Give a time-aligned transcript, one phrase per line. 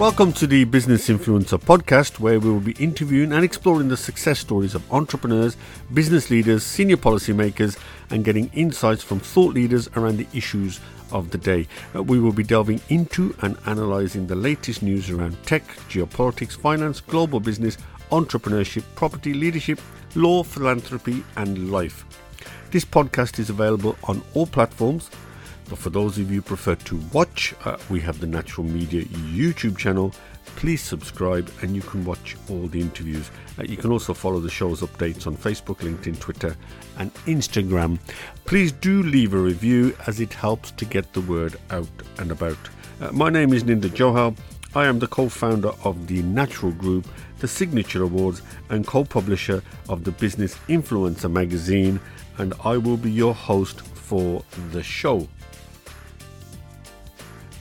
[0.00, 4.40] Welcome to the Business Influencer podcast, where we will be interviewing and exploring the success
[4.40, 5.56] stories of entrepreneurs,
[5.94, 7.78] business leaders, senior policymakers,
[8.10, 10.80] and getting insights from thought leaders around the issues
[11.12, 11.68] of the day.
[11.94, 17.00] Uh, we will be delving into and analysing the latest news around tech, geopolitics, finance,
[17.00, 17.78] global business,
[18.10, 19.80] entrepreneurship, property, leadership,
[20.16, 22.04] law, philanthropy, and life.
[22.72, 25.08] This podcast is available on all platforms
[25.68, 29.04] but for those of you who prefer to watch, uh, we have the Nachural Media
[29.04, 30.12] YouTube channel.
[30.56, 33.30] Please subscribe and you can watch all the interviews.
[33.58, 36.56] Uh, you can also follow the show's updates on Facebook, LinkedIn, Twitter,
[36.98, 37.98] and Instagram.
[38.44, 41.88] Please do leave a review as it helps to get the word out
[42.18, 42.58] and about.
[43.00, 44.36] Uh, my name is Ninder Johal.
[44.74, 47.06] I am the co founder of the Nachural Group,
[47.38, 52.00] the Signature Awards, and co publisher of the Business Influencer magazine,
[52.38, 55.28] and I will be your host for the show.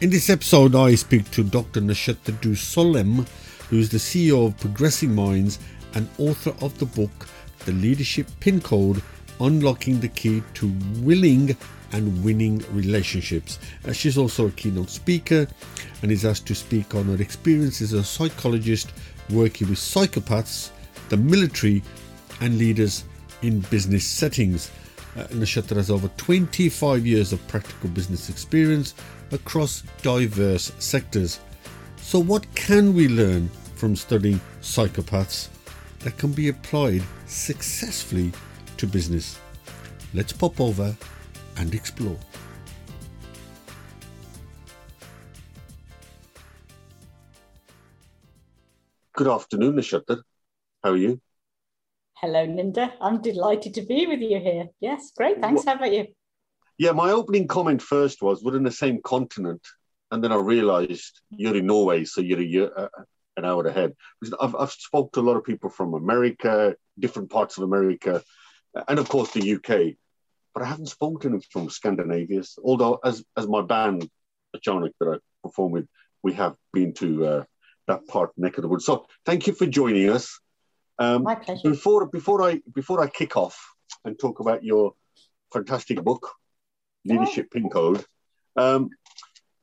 [0.04, 1.80] In this episode, I speak to Dr.
[1.80, 3.26] Nashater Deu Solheim,
[3.70, 5.60] who is the CEO of Progressing Minds
[5.94, 7.26] and author of the book
[7.60, 9.02] The Leadership Pin Code
[9.40, 11.56] Unlocking the Key to Willing
[11.94, 13.60] and Winning Relationships.
[13.88, 15.48] Uh, she's also a keynote speaker
[16.02, 18.92] and is asked to speak on her experiences as a psychologist
[19.30, 20.72] working with psychopaths,
[21.08, 21.82] the military,
[22.42, 23.06] and leaders
[23.42, 24.70] in business settings.
[25.16, 28.96] Uh, has over 25 years of practical business experience
[29.34, 31.40] across diverse sectors.
[31.98, 35.50] So, what can we learn from studying psychopaths
[36.00, 38.32] that can be applied successfully
[38.78, 39.40] to business?
[40.14, 40.96] Let's pop over
[41.58, 42.18] and explore.
[49.16, 50.22] Good afternoon, Nashater.
[50.84, 51.22] How are you?
[52.16, 52.94] Hello, Linda.
[53.00, 54.70] I'm delighted to be with you here.
[54.80, 55.40] Yes, great.
[55.40, 55.66] Thanks.
[55.66, 56.08] How about you?
[56.78, 59.62] Yeah, my opening comment first was we're in the same continent,
[60.12, 62.88] and then I realised you're in Norway, so you're a year, uh,
[63.38, 63.94] an hour ahead.
[64.42, 68.24] I've I've spoke to a lot of people from America, different parts of America,
[68.88, 69.96] and of course the UK,
[70.54, 72.42] but I haven't spoken to them from Scandinavia.
[72.64, 74.10] Although as as my band,
[74.62, 75.88] Jonic, that I perform with,
[76.24, 77.44] we have been to uh,
[77.88, 78.86] that part neck of the woods.
[78.86, 80.40] So thank you for joining us.
[81.00, 81.70] Um, My pleasure.
[81.70, 83.60] Before before I before I kick off
[84.06, 84.94] and talk about your
[85.52, 86.32] fantastic book,
[87.06, 88.04] leadership pin code.
[88.56, 88.90] Um,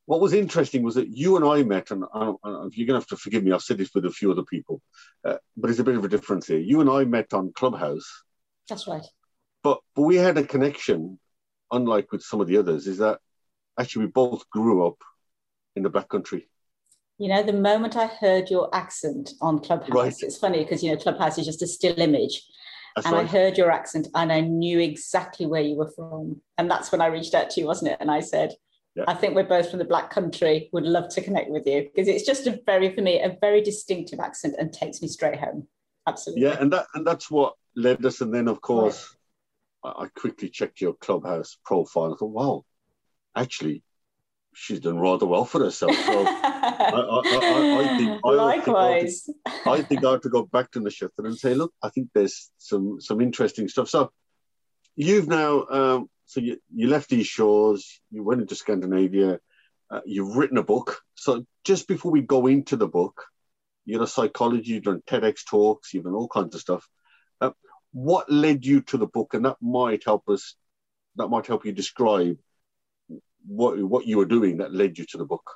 [0.06, 3.06] what was interesting was that you and I met, and I, you're going to have
[3.08, 4.82] to forgive me, I've said this with a few other people,
[5.24, 6.58] uh, but it's a bit of a difference here.
[6.58, 8.22] You and I met on Clubhouse.
[8.68, 9.06] That's right.
[9.62, 11.20] But, but we had a connection,
[11.70, 13.20] unlike with some of the others, is that
[13.78, 14.96] actually we both grew up
[15.76, 16.48] in the Black Country.
[17.18, 20.14] You know, the moment I heard your accent on Clubhouse, right.
[20.20, 22.42] it's funny because, you know, Clubhouse is just a still image.
[22.96, 23.24] That's and right.
[23.24, 26.40] I heard your accent and I knew exactly where you were from.
[26.58, 27.98] And that's when I reached out to you, wasn't it?
[28.00, 28.54] And I said,
[28.96, 29.04] yeah.
[29.06, 32.08] I think we're both from the Black Country, would love to connect with you because
[32.08, 35.68] it's just a very, for me, a very distinctive accent and takes me straight home.
[36.06, 36.44] Absolutely.
[36.44, 38.20] Yeah, and that and that's what led us.
[38.20, 39.14] And then, of course,
[39.84, 39.94] right.
[39.96, 42.14] I quickly checked your clubhouse profile.
[42.14, 42.64] I thought, wow,
[43.36, 43.84] actually,
[44.60, 45.96] she's done rather well for herself.
[45.96, 49.24] So I, I, I, think likewise.
[49.26, 51.88] I think, I think I have to go back to Nashater and say, look, I
[51.88, 53.88] think there's some some interesting stuff.
[53.88, 54.12] So
[54.96, 59.40] you've now um, so you, you left these shores, you went into Scandinavia,
[59.90, 61.00] uh, you've written a book.
[61.14, 63.24] So just before we go into the book,
[63.86, 66.86] you're a psychology, you've done TEDx talks, you've done all kinds of stuff.
[67.40, 67.50] Uh,
[67.92, 70.54] what led you to the book, and that might help us.
[71.16, 72.38] That might help you describe
[73.46, 75.50] what what you were doing that led you to the book.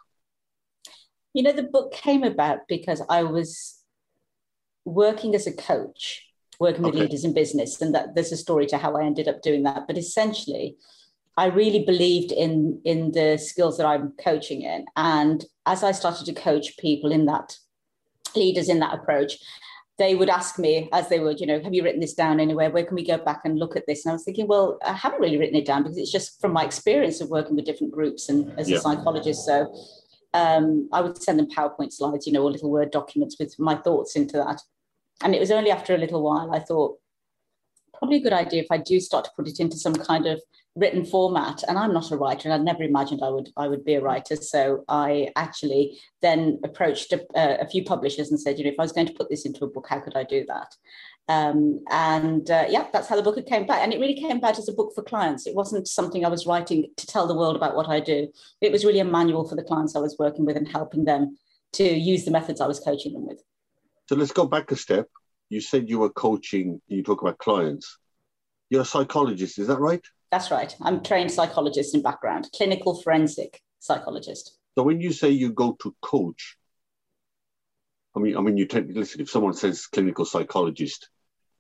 [1.33, 3.81] You know, the book came about because I was
[4.85, 6.25] working as a coach,
[6.61, 7.05] working with okay.
[7.05, 9.87] leaders in business, and that there's a story to how I ended up doing that.
[9.87, 10.77] But essentially,
[11.37, 16.27] I really believed in in the skills that I'm coaching in, and as I started
[16.27, 17.57] to coach people in that
[18.37, 19.39] leaders in that approach,
[19.97, 22.71] they would ask me as they would, you know, have you written this down anywhere?
[22.71, 24.05] Where can we go back and look at this?
[24.05, 26.53] And I was thinking, well, I haven't really written it down because it's just from
[26.53, 28.79] my experience of working with different groups and as yeah.
[28.79, 29.45] a psychologist.
[29.45, 29.73] So
[30.33, 33.77] um, I would send them PowerPoint slides, you know, or little Word documents with my
[33.77, 34.61] thoughts into that.
[35.23, 36.99] And it was only after a little while I thought,
[37.99, 40.41] probably a good idea if I do start to put it into some kind of
[40.77, 41.63] written format.
[41.69, 44.01] And i'm not a writer and i'd never imagined i would i would be a
[44.01, 44.37] writer.
[44.37, 48.83] So i actually then approached a, a few publishers and said you know if i
[48.83, 50.75] was going to put this into a book how could i do that?
[51.27, 54.59] Um, and uh, yeah that's how the book came back and it really came back
[54.59, 55.47] as a book for clients.
[55.47, 58.29] It wasn't something i was writing to tell the world about what i do.
[58.61, 61.39] It was really a manual for the clients i was working with and helping them
[61.75, 63.43] to use the methods i was coaching them with.
[64.09, 65.09] So let's go back a step
[65.55, 67.99] you said you were coaching you talk about clients
[68.71, 70.05] you're a psychologist is that right
[70.35, 70.75] that's right.
[70.81, 74.59] I'm trained psychologist in background, clinical forensic psychologist.
[74.77, 76.57] So when you say you go to coach,
[78.17, 79.21] I mean, I mean, you to listen.
[79.21, 81.09] If someone says clinical psychologist,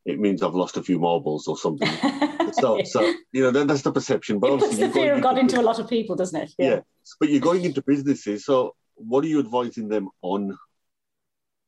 [0.04, 1.88] it means I've lost a few marbles or something.
[2.52, 4.40] so, so you know, that, that's the perception.
[4.40, 6.52] But it puts the fear of God into, into a lot of people, doesn't it?
[6.58, 6.68] Yeah.
[6.68, 6.80] yeah.
[7.20, 8.44] But you're going into businesses.
[8.44, 10.58] So, what are you advising them on?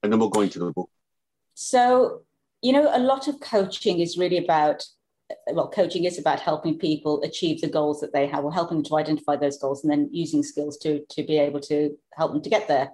[0.02, 0.90] And then we'll go into the book.
[1.56, 2.20] So,
[2.60, 4.84] you know, a lot of coaching is really about
[5.52, 8.84] well, coaching is about helping people achieve the goals that they have, or helping them
[8.84, 12.42] to identify those goals, and then using skills to to be able to help them
[12.42, 12.90] to get there.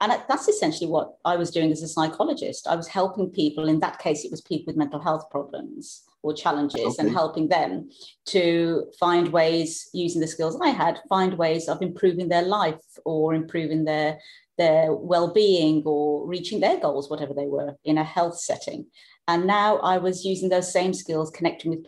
[0.00, 2.68] And that's essentially what I was doing as a psychologist.
[2.68, 3.68] I was helping people.
[3.68, 6.96] In that case, it was people with mental health problems or challenges, okay.
[7.00, 7.90] and helping them
[8.26, 13.34] to find ways, using the skills I had, find ways of improving their life or
[13.34, 14.18] improving their
[14.58, 18.86] their well-being or reaching their goals, whatever they were, in a health setting.
[19.28, 21.86] And now I was using those same skills, connecting with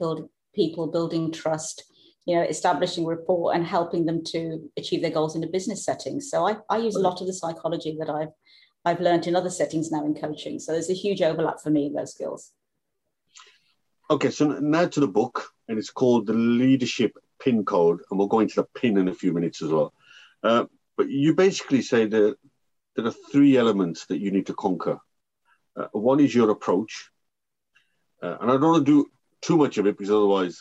[0.54, 1.84] people, building trust,
[2.26, 6.20] you know, establishing rapport and helping them to achieve their goals in a business setting.
[6.20, 8.28] So I, I use a lot of the psychology that I've
[8.84, 10.58] I've learned in other settings now in coaching.
[10.58, 12.52] So there's a huge overlap for me in those skills.
[14.10, 18.28] Okay, so now to the book, and it's called the Leadership Pin Code, and we'll
[18.28, 19.92] go into the pin in a few minutes as well.
[20.42, 20.64] Uh,
[20.96, 22.36] but you basically say that
[22.98, 24.98] there are three elements that you need to conquer.
[25.76, 27.10] Uh, one is your approach,
[28.20, 29.10] uh, and I don't want to do
[29.40, 30.58] too much of it because otherwise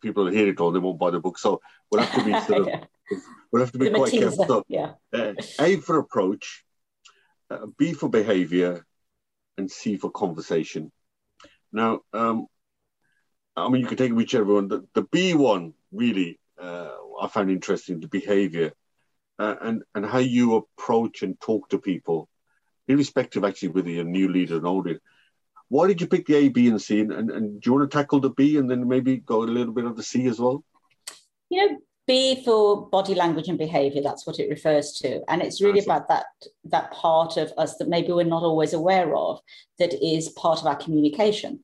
[0.00, 1.36] people will hear it all, and they won't buy the book.
[1.36, 1.60] So
[1.90, 2.84] we'll have to be sort of, yeah.
[3.50, 4.46] we'll have to be quite careful.
[4.46, 4.92] So, yeah.
[5.12, 6.62] Uh, a for approach,
[7.50, 8.86] uh, B for behavior,
[9.58, 10.92] and C for conversation.
[11.72, 12.46] Now, um,
[13.56, 14.68] I mean, you can take whichever one.
[14.68, 18.74] The, the B one really uh, I found interesting, the behavior
[19.38, 22.28] uh, and, and how you approach and talk to people,
[22.88, 25.00] irrespective actually whether you're a new leader or old leader.
[25.68, 27.00] Why did you pick the A, B, and C?
[27.00, 29.44] And, and, and do you want to tackle the B and then maybe go a
[29.44, 30.62] little bit of the C as well?
[31.48, 35.22] You know, B for body language and behavior, that's what it refers to.
[35.28, 36.26] And it's really about that,
[36.64, 39.40] that part of us that maybe we're not always aware of
[39.78, 41.60] that is part of our communication.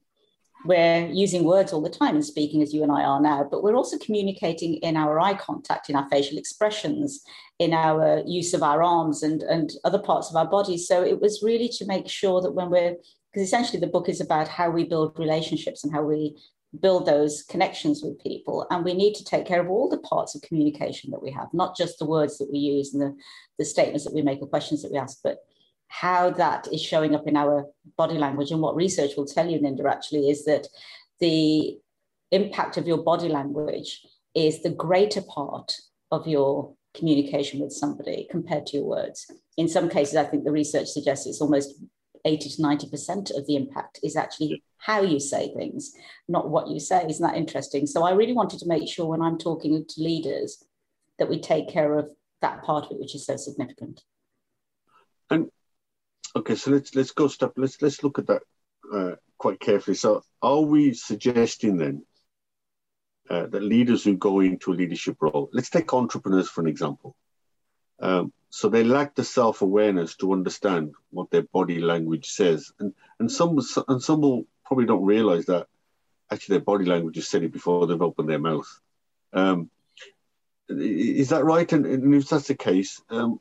[0.64, 3.62] We're using words all the time and speaking as you and I are now, but
[3.62, 7.22] we're also communicating in our eye contact, in our facial expressions,
[7.58, 10.76] in our use of our arms and, and other parts of our body.
[10.76, 12.96] So it was really to make sure that when we're
[13.32, 16.36] because essentially the book is about how we build relationships and how we
[16.80, 20.34] build those connections with people and we need to take care of all the parts
[20.34, 23.16] of communication that we have not just the words that we use and the,
[23.58, 25.38] the statements that we make or questions that we ask but
[25.90, 27.66] how that is showing up in our
[27.96, 30.66] body language and what research will tell you Ninder actually is that
[31.18, 31.76] the
[32.30, 34.00] impact of your body language
[34.34, 35.72] is the greater part
[36.12, 40.50] of your communication with somebody compared to your words in some cases i think the
[40.50, 41.74] research suggests it's almost
[42.24, 45.92] 80 to 90% of the impact is actually how you say things,
[46.28, 47.04] not what you say.
[47.08, 47.86] Isn't that interesting?
[47.86, 50.62] So I really wanted to make sure when I'm talking to leaders
[51.18, 52.10] that we take care of
[52.40, 54.02] that part of it, which is so significant.
[56.36, 57.52] Okay, so let's let's go step.
[57.56, 58.42] Let's let's look at that
[58.92, 59.96] uh, quite carefully.
[59.96, 62.04] So, are we suggesting then
[63.28, 67.16] uh, that leaders who go into a leadership role, let's take entrepreneurs for an example,
[67.98, 73.30] um, so they lack the self-awareness to understand what their body language says, and and
[73.30, 75.66] some and some will probably don't realize that
[76.30, 78.80] actually their body language has said it before they've opened their mouth.
[79.32, 79.68] Um,
[80.68, 81.70] is that right?
[81.72, 83.40] And, and, if that's the case, um,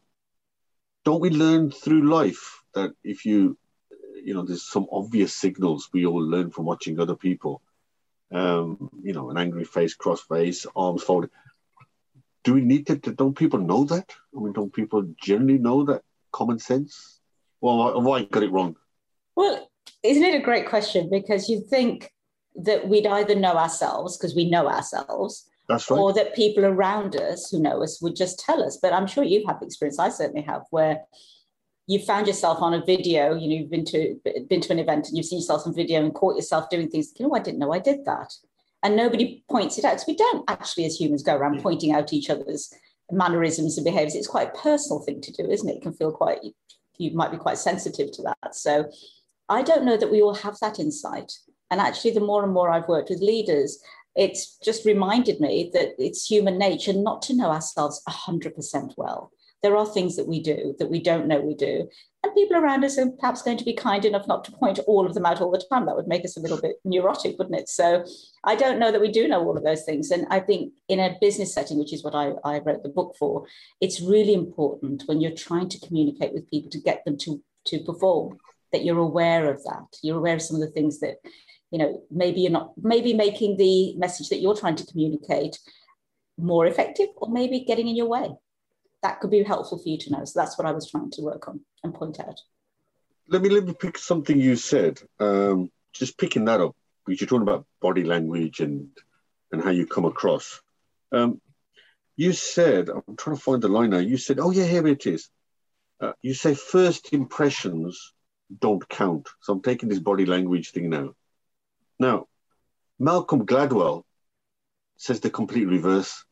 [1.06, 3.58] don't we learn through life that if you,
[4.24, 7.62] you know, there's some obvious signals we all learn from watching other people.
[8.32, 11.32] Um, you know, an angry face, cross face, arms folded
[12.44, 14.14] do we need to, don't people know that?
[14.36, 17.20] I mean, don't people generally know that common sense?
[17.62, 18.76] Well, why I got it wrong?
[19.36, 19.70] Well,
[20.04, 21.10] isn't it a great question?
[21.12, 22.14] Because you think
[22.56, 25.92] that we'd either know ourselves because we know ourselves, right.
[25.92, 28.78] or that people around us who know us would just tell us.
[28.82, 31.02] But I'm sure you've had the experience, I certainly have, where
[31.90, 34.16] you found yourself on a video, you know, you've been to
[34.48, 37.12] been to an event and you've seen yourself on video and caught yourself doing things,
[37.18, 38.32] you know, I didn't know I did that.
[38.84, 42.14] And nobody points it out because we don't actually as humans go around pointing out
[42.14, 42.72] each other's
[43.12, 44.14] mannerisms and behaviors.
[44.14, 45.78] It's quite a personal thing to do isn't it?
[45.78, 46.38] It can feel quite
[47.00, 48.56] you might be quite sensitive to that.
[48.56, 48.92] So
[49.50, 51.34] i don't know that we all have that insight.
[51.72, 53.80] And actually the more and more i've worked with leaders
[54.16, 59.32] it's just reminded me that it's human nature not to know ourselves 100% well
[59.62, 61.88] there are things that we do that we don't know we do
[62.22, 65.06] and people around us are perhaps going to be kind enough not to point all
[65.06, 65.86] of them out all the time.
[65.86, 67.70] That would make us a little bit neurotic, wouldn't it?
[67.70, 68.04] So
[68.44, 70.12] I don't know that we do know all of those things.
[70.12, 73.16] And I think in a business setting, which is what I, I wrote the book
[73.18, 73.46] for,
[73.80, 77.80] it's really important when you're trying to communicate with people to get them to, to
[77.86, 78.38] perform
[78.74, 79.88] that you're aware of that.
[80.04, 81.20] You're aware of some of the things that,
[81.72, 85.58] you know, maybe you're not, maybe making the message that you're trying to communicate
[86.38, 88.30] more effective or maybe getting in your way
[89.04, 90.26] that could be helpful for you to know.
[90.26, 92.40] So that's what I was trying to work on and point out.
[93.28, 95.02] let me let me pick something you said.
[95.20, 96.76] Um, just picking that up
[97.06, 98.90] because you're talking about body language and
[99.52, 100.62] and how you come across.
[101.12, 101.42] Um,
[102.16, 104.00] you said, I'm trying to find the line now.
[104.00, 105.30] You said, oh yeah, here it is.
[106.02, 108.14] Uh, you say first impressions
[108.60, 109.30] don't count.
[109.42, 111.16] So I'm taking this body language thing now.
[112.00, 112.28] Now,
[113.00, 114.04] Malcolm Gladwell
[114.98, 116.26] says the complete reverse.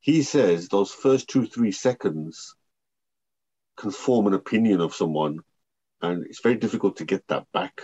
[0.00, 2.54] He says those first two, three seconds
[3.76, 5.40] can form an opinion of someone,
[6.00, 7.80] and it's very difficult to get that back.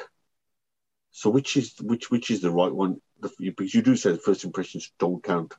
[1.11, 3.01] So which is which which is the right one?
[3.41, 5.55] Because you do say the first impressions don't count.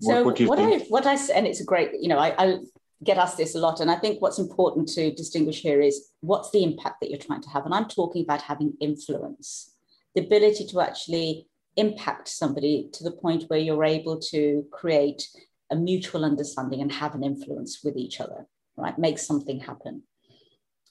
[0.00, 2.58] So what, what, what I what I and it's a great you know I, I
[3.04, 6.50] get asked this a lot, and I think what's important to distinguish here is what's
[6.50, 9.74] the impact that you're trying to have, and I'm talking about having influence,
[10.14, 11.46] the ability to actually
[11.76, 15.28] impact somebody to the point where you're able to create
[15.70, 18.46] a mutual understanding and have an influence with each other,
[18.76, 18.98] right?
[18.98, 20.02] Make something happen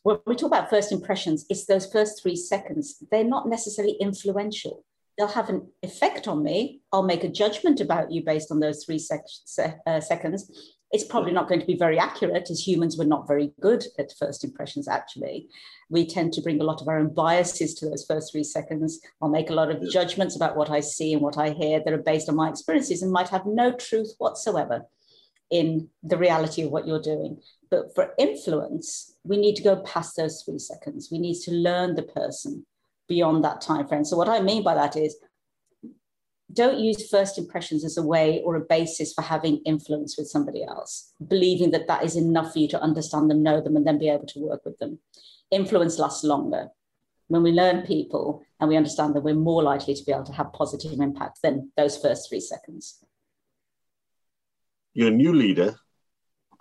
[0.07, 3.03] when we talk about first impressions, it's those first three seconds.
[3.11, 4.85] They're not necessarily influential.
[5.17, 6.79] They'll have an effect on me.
[6.93, 10.49] I'll make a judgment about you based on those three sec- se- uh, seconds.
[10.91, 14.13] It's probably not going to be very accurate, as humans we're not very good at
[14.17, 15.49] first impressions, actually.
[15.89, 19.01] We tend to bring a lot of our own biases to those first three seconds.
[19.21, 21.93] I'll make a lot of judgments about what I see and what I hear that
[21.93, 24.83] are based on my experiences and might have no truth whatsoever
[25.49, 27.41] in the reality of what you're doing.
[27.69, 31.09] But for influence, we need to go past those three seconds.
[31.11, 32.65] We need to learn the person
[33.07, 34.05] beyond that time frame.
[34.05, 35.15] So what I mean by that is
[36.51, 40.63] don't use first impressions as a way or a basis for having influence with somebody
[40.63, 43.99] else, believing that that is enough for you to understand them, know them, and then
[43.99, 44.99] be able to work with them.
[45.51, 46.69] Influence lasts longer.
[47.27, 50.33] When we learn people and we understand them, we're more likely to be able to
[50.33, 53.03] have positive impact than those first three seconds.
[54.93, 55.75] You're a new leader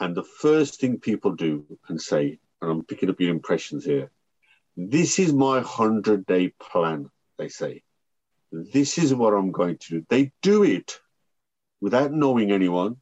[0.01, 4.11] and the first thing people do and say, and I'm picking up your impressions here,
[4.77, 7.83] this is my 100 day plan, they say.
[8.73, 10.07] This is what I'm going to do.
[10.09, 11.01] They do it
[11.81, 12.97] without knowing anyone,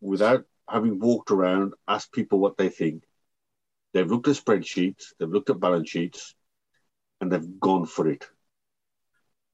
[0.00, 3.04] without having walked around, asked people what they think.
[3.92, 6.34] They've looked at spreadsheets, they've looked at balance sheets,
[7.20, 8.26] and they've gone for it.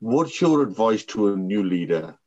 [0.01, 2.19] What's your advice to a new leader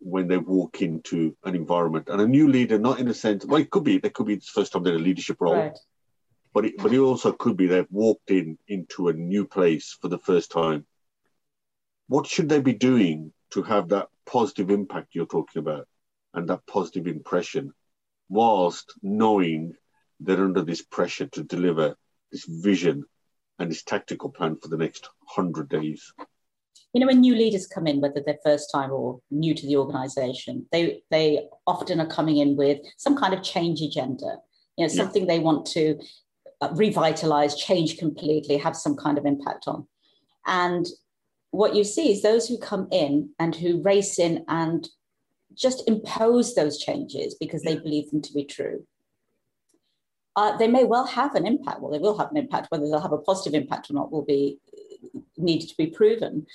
[0.00, 2.08] when they walk into an environment.
[2.08, 4.36] And a new leader, not in a sense, well, it could be, they could be
[4.36, 5.54] the first time they're in a leadership role.
[5.54, 5.78] Right.
[6.52, 10.08] But it, but it also could be they've walked in into a new place for
[10.08, 10.84] the first time.
[12.10, 15.86] What should they be doing to have that positive impact you're talking about
[16.34, 17.72] and that positive impression,
[18.28, 19.74] whilst knowing
[20.18, 21.94] they're under this pressure to deliver
[22.32, 23.04] this vision
[23.60, 26.12] and this tactical plan for the next hundred days?
[26.92, 29.76] you know, when new leaders come in, whether they're first time or new to the
[29.76, 34.38] organization, they they often are coming in with some kind of change agenda,
[34.76, 35.34] you know, something yeah.
[35.34, 35.96] they want to
[36.60, 39.86] uh, revitalize, change completely, have some kind of impact on.
[40.44, 40.86] And
[41.50, 44.88] what you see is those who come in and who race in and
[45.54, 48.86] just impose those changes because they believe them to be true.
[50.36, 51.80] Uh, they may well have an impact.
[51.80, 52.68] Well, they will have an impact.
[52.70, 54.58] Whether they'll have a positive impact or not will be
[55.36, 56.46] needed to be proven.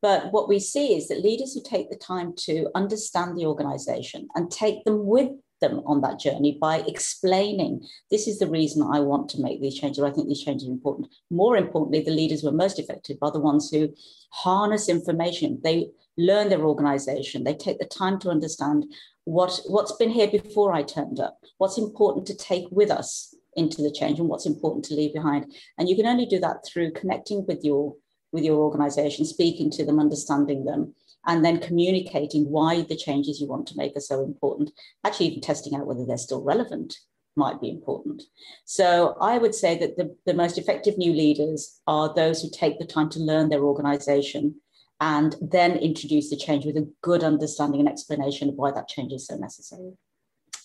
[0.00, 4.28] But what we see is that leaders who take the time to understand the organization
[4.34, 5.30] and take them with
[5.68, 9.78] them on that journey by explaining this is the reason I want to make these
[9.78, 10.02] changes.
[10.02, 11.08] I think these changes are important.
[11.30, 13.92] More importantly, the leaders who are most effective are the ones who
[14.30, 15.60] harness information.
[15.62, 17.44] They learn their organization.
[17.44, 18.86] They take the time to understand
[19.24, 23.82] what, what's been here before I turned up, what's important to take with us into
[23.82, 25.52] the change and what's important to leave behind.
[25.78, 27.96] And you can only do that through connecting with your
[28.32, 30.92] with your organization, speaking to them, understanding them,
[31.26, 34.70] and then communicating why the changes you want to make are so important.
[35.04, 36.96] Actually, even testing out whether they're still relevant
[37.36, 38.22] might be important.
[38.64, 42.78] So I would say that the, the most effective new leaders are those who take
[42.78, 44.56] the time to learn their organization
[45.00, 49.12] and then introduce the change with a good understanding and explanation of why that change
[49.12, 49.92] is so necessary.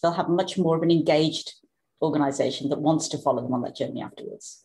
[0.01, 1.53] They'll have much more of an engaged
[2.01, 4.63] organization that wants to follow them on that journey afterwards.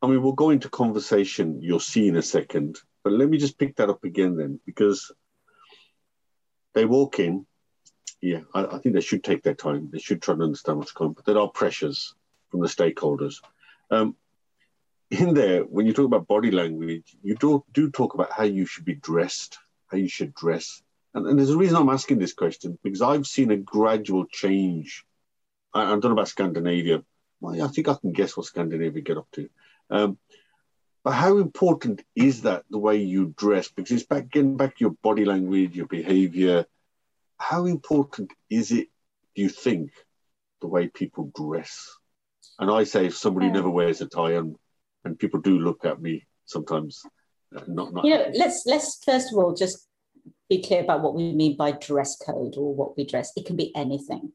[0.00, 3.58] I mean, we'll go into conversation you'll see in a second, but let me just
[3.58, 5.12] pick that up again then, because
[6.74, 7.46] they walk in.
[8.20, 9.90] Yeah, I, I think they should take their time.
[9.92, 12.14] They should try to understand what's going on, but there are pressures
[12.50, 13.42] from the stakeholders.
[13.90, 14.16] Um,
[15.10, 18.64] in there, when you talk about body language, you do, do talk about how you
[18.64, 20.82] should be dressed, how you should dress.
[21.14, 25.04] And, and there's a reason I'm asking this question because I've seen a gradual change.
[25.74, 27.02] I, I don't know about Scandinavia.
[27.40, 29.50] Well, I think I can guess what Scandinavia get up to.
[29.90, 30.16] Um,
[31.04, 33.68] but how important is that the way you dress?
[33.68, 36.66] Because it's back getting back to your body language, your behavior.
[37.38, 38.88] How important is it,
[39.34, 39.90] do you think,
[40.60, 41.90] the way people dress?
[42.58, 43.52] And I say if somebody yeah.
[43.52, 44.56] never wears a tie, and
[45.04, 47.02] and people do look at me sometimes.
[47.54, 49.88] Uh, not, not you know, let's let's first of all just
[50.48, 53.32] be clear about what we mean by dress code or what we dress.
[53.36, 54.32] It can be anything.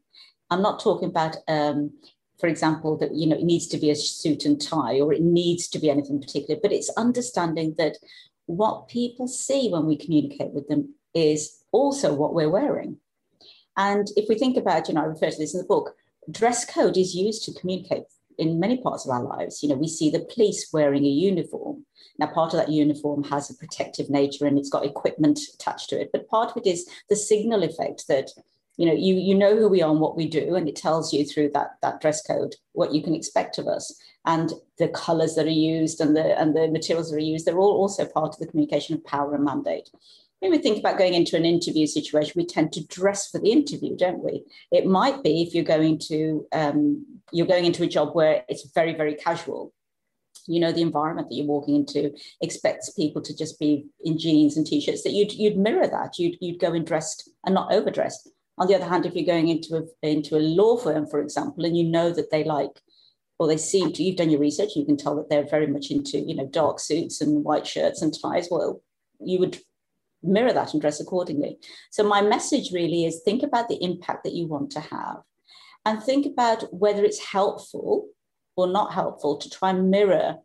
[0.50, 1.92] I'm not talking about, um,
[2.40, 5.22] for example, that you know it needs to be a suit and tie or it
[5.22, 7.98] needs to be anything particular, but it's understanding that
[8.46, 12.98] what people see when we communicate with them is also what we're wearing.
[13.76, 15.96] And if we think about, you know, I refer to this in the book,
[16.30, 18.04] dress code is used to communicate
[18.38, 19.62] in many parts of our lives.
[19.62, 21.86] You know, we see the police wearing a uniform.
[22.20, 26.02] Now, part of that uniform has a protective nature and it's got equipment attached to
[26.02, 28.32] it, but part of it is the signal effect that
[28.78, 31.14] you know you you know who we are and what we do and it tells
[31.14, 35.36] you through that that dress code what you can expect of us and the colors
[35.36, 38.34] that are used and the and the materials that are used they're all also part
[38.34, 39.90] of the communication of power and mandate
[40.40, 43.52] when we think about going into an interview situation, we tend to dress for the
[43.52, 44.44] interview, don't we?
[44.72, 48.70] It might be if you're going to um, you're going into a job where it's
[48.72, 49.74] very very casual.
[50.46, 54.56] You know the environment that you're walking into expects people to just be in jeans
[54.56, 55.04] and t-shirts.
[55.04, 56.20] That you'd you'd mirror that.
[56.20, 58.30] You'd you'd go in dressed and not overdressed.
[58.58, 61.66] On the other hand, if you're going into a into a law firm, for example,
[61.66, 62.82] and you know that they like
[63.40, 65.92] or they seem to, you've done your research, you can tell that they're very much
[65.92, 68.48] into, you know, dark suits and white shirts and ties.
[68.50, 68.82] Well,
[69.20, 69.60] you would
[70.24, 71.60] mirror that and dress accordingly.
[71.92, 75.18] So, my message really is think about the impact that you want to have
[75.86, 78.10] and think about whether it's helpful
[78.56, 80.38] or not helpful to try and mirror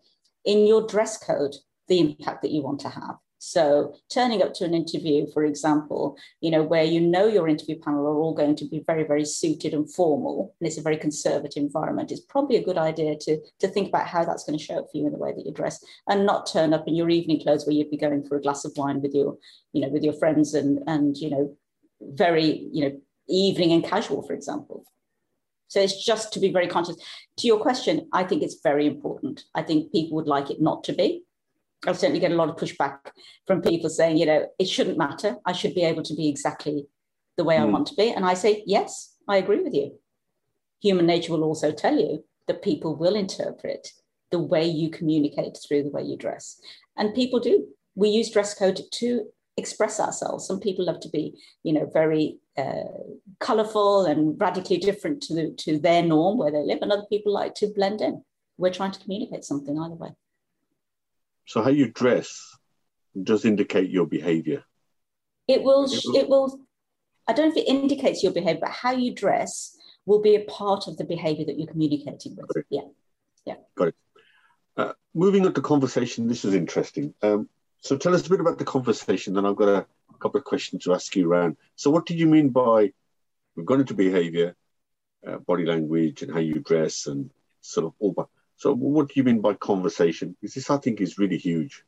[0.44, 1.54] in your dress code
[1.88, 3.16] the impact that you want to have.
[3.44, 7.76] So turning up to an interview, for example, you know, where you know your interview
[7.76, 10.96] panel are all going to be very, very suited and formal, and it's a very
[10.96, 14.64] conservative environment, it's probably a good idea to, to think about how that's going to
[14.64, 16.94] show up for you in the way that you dress and not turn up in
[16.94, 19.36] your evening clothes where you'd be going for a glass of wine with your,
[19.72, 21.56] you know, with your friends and and you know,
[22.00, 24.84] very, you know, evening and casual, for example.
[25.66, 26.96] So it's just to be very conscious.
[27.38, 29.42] To your question, I think it's very important.
[29.52, 31.24] I think people would like it not to be.
[31.86, 32.98] I certainly get a lot of pushback
[33.46, 35.36] from people saying, you know, it shouldn't matter.
[35.44, 36.86] I should be able to be exactly
[37.36, 37.62] the way mm.
[37.62, 37.72] I hmm.
[37.72, 38.10] want to be.
[38.10, 39.98] And I say, yes, I agree with you.
[40.80, 43.88] Human nature will also tell you that people will interpret
[44.30, 46.60] the way you communicate through the way you dress.
[46.96, 47.66] And people do.
[47.94, 50.46] We use dress code to express ourselves.
[50.46, 52.84] Some people love to be, you know, very uh,
[53.40, 57.32] colorful and radically different to, the, to their norm where they live, and other people
[57.32, 58.24] like to blend in.
[58.56, 60.10] We're trying to communicate something either way.
[61.46, 62.56] So how you dress
[63.20, 64.64] does indicate your behavior.
[65.48, 65.86] It will.
[65.90, 66.60] It will.
[67.28, 69.76] I don't know if it indicates your behavior, but how you dress
[70.06, 72.64] will be a part of the behavior that you're communicating with.
[72.70, 72.82] Yeah.
[73.44, 73.54] Yeah.
[73.76, 73.94] Got it.
[74.76, 77.14] Uh, moving on to conversation, this is interesting.
[77.22, 77.48] Um,
[77.80, 80.44] so tell us a bit about the conversation, then I've got a, a, couple of
[80.44, 81.56] questions to ask you around.
[81.76, 82.92] So what did you mean by
[83.54, 84.54] we've gone into behavior,
[85.26, 88.30] uh, body language, and how you dress, and sort of all.
[88.62, 90.36] So, what do you mean by conversation?
[90.40, 91.82] Because this, I think, is really huge.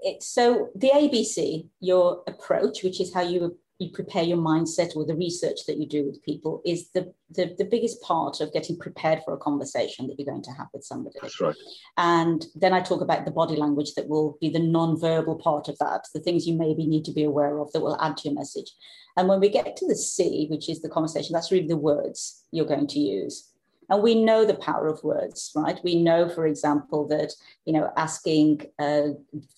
[0.00, 5.04] It's, so, the ABC, your approach, which is how you you prepare your mindset or
[5.04, 8.78] the research that you do with people is the, the, the biggest part of getting
[8.78, 11.14] prepared for a conversation that you're going to have with somebody.
[11.20, 11.54] That's right.
[11.98, 15.76] And then I talk about the body language that will be the non-verbal part of
[15.80, 18.34] that, the things you maybe need to be aware of that will add to your
[18.34, 18.72] message.
[19.18, 22.44] And when we get to the C, which is the conversation, that's really the words
[22.52, 23.52] you're going to use.
[23.88, 25.78] And we know the power of words, right?
[25.84, 27.32] We know, for example, that
[27.64, 29.08] you know asking uh,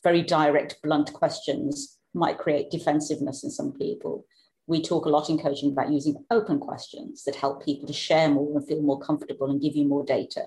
[0.02, 4.26] very direct, blunt questions might create defensiveness in some people.
[4.66, 8.28] We talk a lot in coaching about using open questions that help people to share
[8.28, 10.46] more and feel more comfortable and give you more data.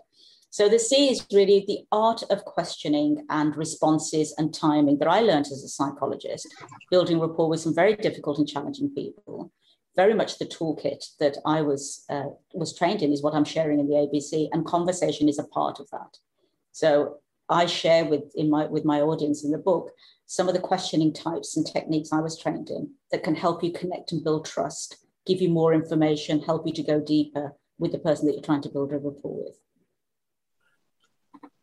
[0.51, 5.21] So the C is really the art of questioning and responses and timing that I
[5.21, 6.53] learned as a psychologist,
[6.91, 9.51] building rapport with some very difficult and challenging people
[9.95, 13.79] very much the toolkit that I was uh, was trained in is what I'm sharing
[13.79, 16.17] in the ABC, and conversation is a part of that.
[16.71, 17.17] So
[17.49, 19.91] I share with in my with my audience in the book
[20.25, 23.73] some of the questioning types and techniques I was trained in that can help you
[23.73, 27.99] connect and build trust, give you more information, help you to go deeper with the
[27.99, 29.59] person that you're trying to build a rapport with.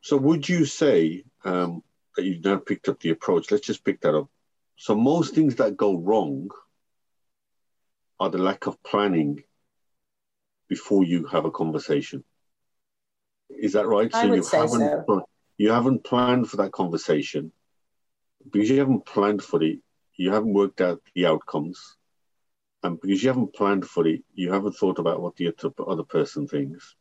[0.03, 1.83] So, would you say um,
[2.17, 3.51] that you've now picked up the approach?
[3.51, 4.29] Let's just pick that up.
[4.77, 6.51] So, most things that go wrong
[8.20, 9.42] are the lack of planning
[10.68, 12.24] before you have a conversation.
[13.50, 14.14] Is that right?
[14.14, 15.26] I so would you say haven't so.
[15.57, 17.52] you haven't planned for that conversation
[18.50, 19.78] because you haven't planned for it.
[20.16, 21.96] You haven't worked out the outcomes,
[22.83, 25.54] and because you haven't planned for it, you haven't thought about what the
[25.87, 26.94] other person thinks.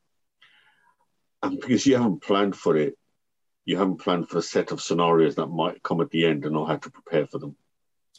[1.41, 2.97] And because you haven't planned for it,
[3.65, 6.53] you haven't planned for a set of scenarios that might come at the end and
[6.53, 7.55] know how to prepare for them.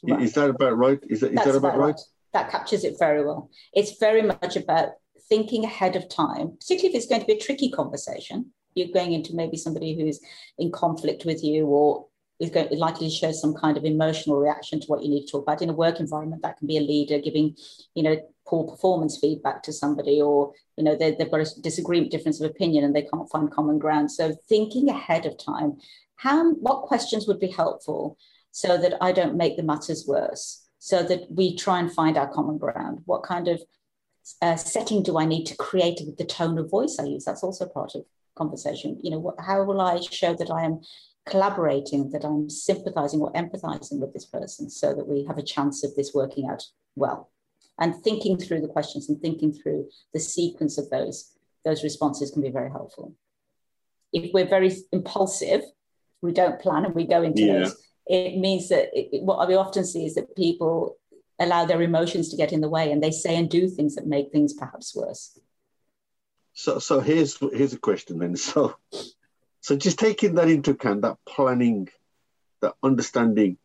[0.02, 0.22] Right.
[0.22, 1.00] Is that about right?
[1.08, 1.86] Is that, is that about, about right?
[1.86, 2.00] right?
[2.32, 3.50] That captures it very well.
[3.72, 4.90] It's very much about
[5.28, 8.52] thinking ahead of time, particularly if it's going to be a tricky conversation.
[8.74, 10.20] you're going into maybe somebody who's
[10.58, 12.06] in conflict with you or
[12.40, 15.32] is going likely to show some kind of emotional reaction to what you need to
[15.32, 17.56] talk about in a work environment that can be a leader giving
[17.94, 22.12] you know poor performance feedback to somebody or you know they, they've got a disagreement
[22.12, 25.76] difference of opinion and they can't find common ground so thinking ahead of time
[26.16, 28.16] how what questions would be helpful
[28.52, 32.32] so that i don't make the matters worse so that we try and find our
[32.32, 33.60] common ground what kind of
[34.42, 37.42] uh, setting do i need to create with the tone of voice i use that's
[37.42, 38.02] also part of
[38.36, 40.80] conversation you know what, how will i show that i am
[41.28, 45.84] collaborating, that I'm sympathizing or empathizing with this person so that we have a chance
[45.84, 46.64] of this working out
[46.96, 47.30] well.
[47.78, 51.32] And thinking through the questions and thinking through the sequence of those,
[51.64, 53.14] those responses can be very helpful.
[54.12, 55.62] If we're very impulsive,
[56.22, 57.58] we don't plan and we go into yeah.
[57.60, 57.76] those,
[58.08, 60.96] it means that it, what we often see is that people
[61.38, 64.06] allow their emotions to get in the way and they say and do things that
[64.06, 65.38] make things perhaps worse.
[66.54, 68.36] So, so here's here's a question then.
[68.36, 68.76] So,
[69.60, 71.88] so just taking that into account, that planning,
[72.62, 73.58] that understanding,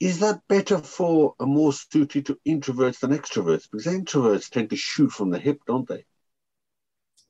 [0.00, 3.68] is that better for a more suited to introverts than extroverts?
[3.70, 6.04] Because introverts tend to shoot from the hip, don't they?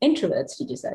[0.03, 0.93] Introverts, did you say?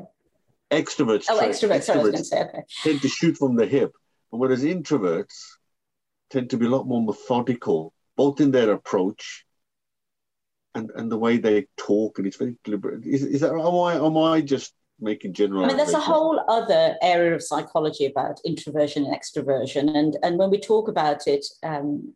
[0.71, 1.25] Extroverts.
[1.29, 1.81] Oh, extroverts.
[1.81, 2.63] extroverts sorry, I was going to say, okay.
[2.83, 3.93] Tend to shoot from the hip.
[4.37, 5.35] Whereas introverts
[6.31, 9.45] tend to be a lot more methodical, both in their approach
[10.75, 13.05] and, and the way they talk, and it's very deliberate.
[13.05, 15.63] Is, is that am I am I just making general.
[15.63, 20.37] I mean, there's a whole other area of psychology about introversion and extroversion, and and
[20.37, 22.13] when we talk about it um,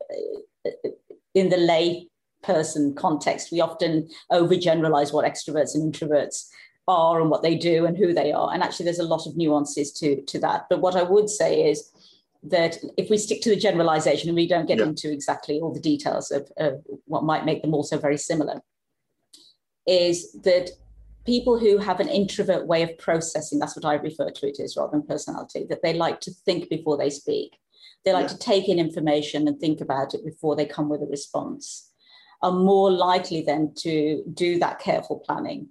[1.35, 2.07] in the lay
[2.43, 6.47] person context, we often overgeneralize what extroverts and introverts
[6.87, 8.53] are and what they do and who they are.
[8.53, 10.65] And actually, there's a lot of nuances to to that.
[10.69, 11.91] But what I would say is
[12.49, 14.85] that if we stick to the generalization and we don't get yeah.
[14.85, 18.61] into exactly all the details of, of what might make them also very similar,
[19.85, 20.69] is that
[21.25, 24.77] people who have an introvert way of processing, that's what I refer to it as
[24.77, 27.57] rather than personality, that they like to think before they speak.
[28.05, 28.35] They like yeah.
[28.35, 31.91] to take in information and think about it before they come with a response,
[32.41, 35.69] are more likely then to do that careful planning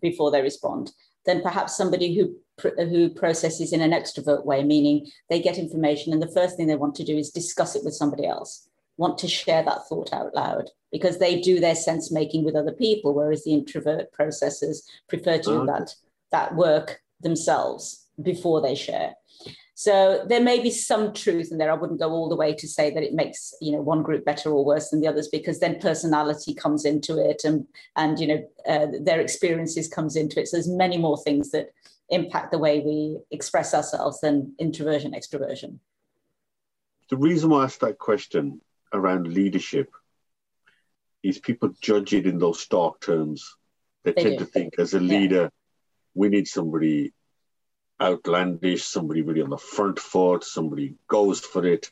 [0.00, 0.92] before they respond
[1.26, 6.22] than perhaps somebody who who processes in an extrovert way, meaning they get information and
[6.22, 9.28] the first thing they want to do is discuss it with somebody else, want to
[9.28, 13.44] share that thought out loud because they do their sense making with other people, whereas
[13.44, 15.72] the introvert processors prefer to do okay.
[15.72, 15.94] that,
[16.32, 19.14] that work themselves before they share.
[19.78, 21.70] So there may be some truth in there.
[21.70, 24.24] I wouldn't go all the way to say that it makes you know one group
[24.24, 28.26] better or worse than the others because then personality comes into it and and you
[28.26, 30.48] know uh, their experiences comes into it.
[30.48, 31.70] So there's many more things that
[32.10, 35.78] impact the way we express ourselves than introversion extroversion.
[37.10, 38.60] The reason why I asked that question
[38.92, 39.90] around leadership
[41.22, 43.56] is people judge it in those stark terms.
[44.04, 44.44] They, they tend do.
[44.44, 45.48] to think as a leader, yeah.
[46.14, 47.12] we need somebody
[48.00, 51.90] outlandish, somebody really on the front foot, somebody goes for it.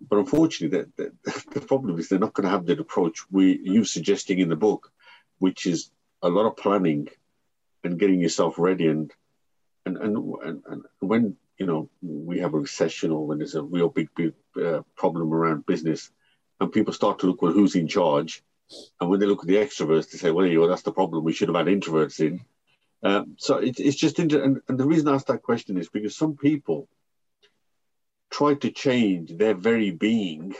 [0.00, 3.58] But unfortunately, the, the, the problem is they're not going to have that approach we
[3.62, 4.90] you suggesting in the book,
[5.38, 5.90] which is
[6.22, 7.08] a lot of planning
[7.84, 8.88] and getting yourself ready.
[8.88, 9.12] And
[9.86, 13.62] and and and, and when you know we have a recession or when there's a
[13.62, 16.10] real big, big uh, problem around business,
[16.60, 18.42] and people start to look, well, who's in charge?
[19.00, 21.22] And when they look at the extroverts, they say, well, you know, that's the problem.
[21.22, 22.40] We should have had introverts in.
[23.02, 25.90] Um, so it, it's just, inter- and, and the reason I ask that question is
[25.90, 26.88] because some people
[28.30, 30.54] try to change their very being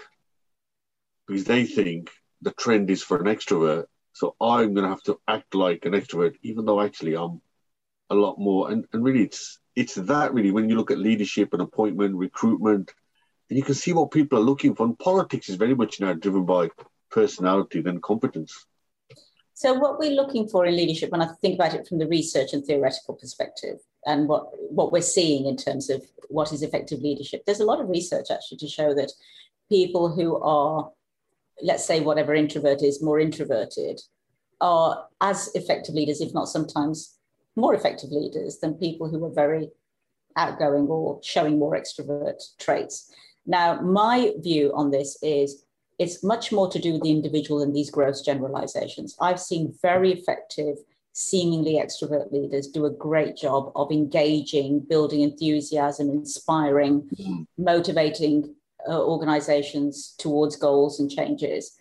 [1.27, 2.11] because they think
[2.43, 3.87] the trend is for an extrovert.
[4.15, 7.43] So I'm going to have to act like an extrovert, even though actually I'm
[8.09, 8.71] a lot more.
[8.71, 12.93] And, and really, it's it's that really when you look at leadership and appointment, recruitment,
[13.51, 14.87] and you can see what people are looking for.
[14.87, 16.71] And politics is very much now driven by
[17.11, 18.67] personality than competence.
[19.55, 22.53] So, what we're looking for in leadership, when I think about it from the research
[22.53, 27.45] and theoretical perspective, and what, what we're seeing in terms of what is effective leadership,
[27.45, 29.13] there's a lot of research actually to show that
[29.69, 30.91] people who are,
[31.63, 34.01] let's say, whatever introvert is, more introverted,
[34.61, 37.19] are as effective leaders, if not sometimes
[37.57, 39.69] more effective leaders, than people who are very
[40.37, 43.13] outgoing or showing more extrovert traits.
[43.47, 45.65] Now, my view on this is
[45.99, 49.17] it's much more to do with the individual than these gross generalizations.
[49.21, 50.79] I've seen very effective,
[51.13, 57.43] seemingly extrovert leaders do a great job of engaging, building enthusiasm, inspiring, mm-hmm.
[57.57, 58.57] motivating
[58.89, 61.77] uh, organizations towards goals and changes.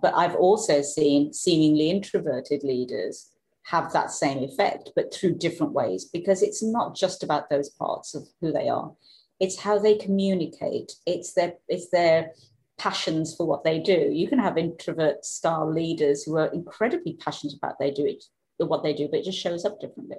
[0.00, 3.30] But I've also seen seemingly introverted leaders
[3.64, 8.14] have that same effect, but through different ways, because it's not just about those parts
[8.14, 8.92] of who they are.
[9.40, 10.92] It's how they communicate.
[11.06, 12.32] It's their it's their
[12.78, 14.10] passions for what they do.
[14.12, 18.24] You can have introvert style leaders who are incredibly passionate about they do it
[18.58, 20.18] what they do but it just shows up differently.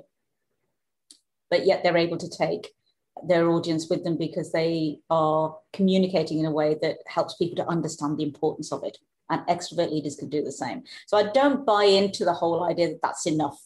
[1.49, 2.73] But yet they're able to take
[3.23, 7.69] their audience with them because they are communicating in a way that helps people to
[7.69, 8.97] understand the importance of it.
[9.29, 10.83] And extrovert leaders can do the same.
[11.07, 13.59] So I don't buy into the whole idea that that's enough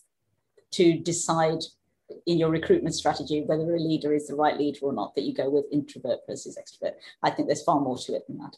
[0.71, 1.59] to decide
[2.25, 5.33] in your recruitment strategy whether a leader is the right leader or not, that you
[5.33, 6.93] go with introvert versus extrovert.
[7.23, 8.55] I think there's far more to it than that.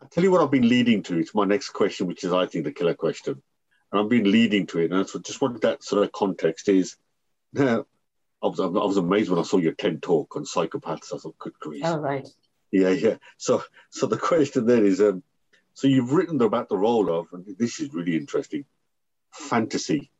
[0.00, 1.18] I'll tell you what I've been leading to.
[1.18, 3.42] It's my next question, which is, I think, the killer question.
[3.90, 4.92] And I've been leading to it.
[4.92, 6.96] And what, just what that sort of context is.
[7.52, 7.84] Now,
[8.42, 11.12] I was, I was amazed when I saw your TED talk on psychopaths.
[11.12, 11.82] I thought, good grief.
[11.84, 12.28] Oh, right.
[12.70, 13.16] Yeah, yeah.
[13.36, 15.22] So, so the question then is, um,
[15.74, 18.64] so you've written about the role of, and this is really interesting,
[19.32, 20.10] fantasy.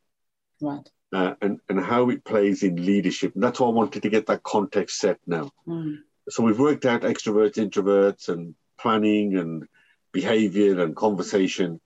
[0.61, 0.87] Right.
[1.11, 3.33] Uh, and, and how it plays in leadership.
[3.35, 5.49] And that's why I wanted to get that context set now.
[5.67, 5.99] Mm.
[6.29, 9.67] So we've worked out extroverts, introverts, and planning and
[10.11, 11.81] behavior and conversation.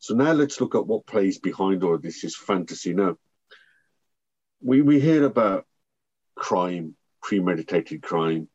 [0.00, 2.92] So now let's look at what plays behind all this is fantasy.
[2.92, 3.16] Now,
[4.62, 5.66] we, we hear about
[6.34, 8.48] crime, premeditated crime,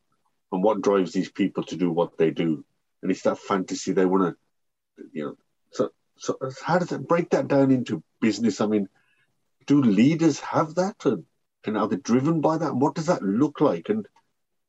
[0.51, 2.63] and what drives these people to do what they do.
[3.01, 4.35] And it's that fantasy they want
[4.97, 5.37] to, you know.
[5.71, 8.61] So, so how does it break that down into business?
[8.61, 8.87] I mean,
[9.65, 11.05] do leaders have that?
[11.05, 11.25] And,
[11.65, 12.71] and are they driven by that?
[12.71, 13.89] And what does that look like?
[13.89, 14.07] And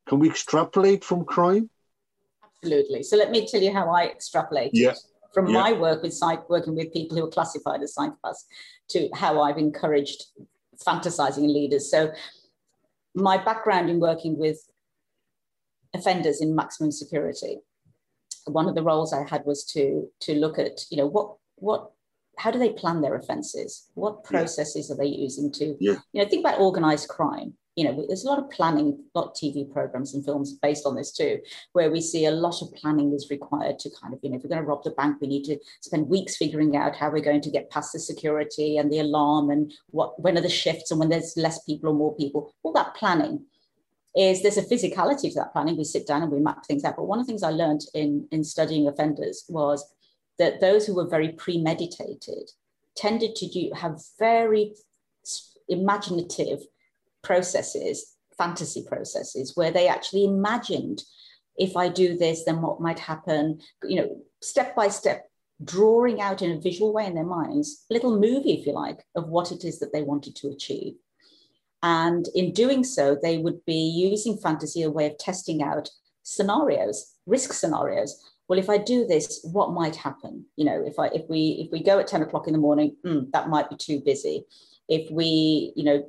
[0.09, 1.71] can we extrapolate from crime?
[2.45, 3.03] Absolutely.
[3.05, 4.95] So let me tell you how I extrapolate yeah.
[5.33, 5.53] from yeah.
[5.53, 8.45] my work with psych, working with people who are classified as psychopaths
[8.89, 10.25] to how I've encouraged
[10.87, 11.91] fantasizing leaders.
[11.91, 12.13] So
[13.15, 14.59] my background in working with
[15.95, 17.59] offenders in maximum security,
[18.47, 21.91] one of the roles I had was to to look at, you know, what what
[22.39, 23.91] how do they plan their offenses?
[23.95, 24.95] What processes yeah.
[24.95, 25.97] are they using to, yeah.
[26.13, 29.29] you know, think about organized crime you know, there's a lot of planning, a lot
[29.29, 31.39] of TV programs and films based on this too,
[31.75, 34.43] where we see a lot of planning is required to kind of, you know, if
[34.43, 37.23] we're going to rob the bank, we need to spend weeks figuring out how we're
[37.23, 40.91] going to get past the security and the alarm and what when are the shifts
[40.91, 42.53] and when there's less people or more people.
[42.65, 43.47] All that planning
[44.17, 45.77] is there's a physicality to that planning.
[45.77, 46.97] We sit down and we map things out.
[46.97, 49.89] But one of the things I learned in, in studying offenders was
[50.41, 52.51] that those who were very premeditated
[52.97, 54.75] tended to do, have very
[55.69, 56.59] imaginative
[57.23, 61.03] processes, fantasy processes, where they actually imagined
[61.59, 65.29] if I do this, then what might happen, you know, step by step,
[65.63, 69.05] drawing out in a visual way in their minds, a little movie, if you like,
[69.17, 70.95] of what it is that they wanted to achieve.
[71.83, 75.91] And in doing so, they would be using fantasy a way of testing out
[76.23, 78.25] scenarios, risk scenarios.
[78.49, 80.47] Well, if I do this, what might happen?
[80.57, 82.97] You know, if I if we if we go at 10 o'clock in the morning,
[83.05, 84.45] mm, that might be too busy.
[84.89, 86.07] If we, you know,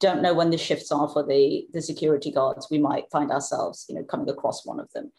[0.00, 3.86] don't know when the shifts are for the, the security guards, we might find ourselves,
[3.88, 5.12] you know, coming across one of them.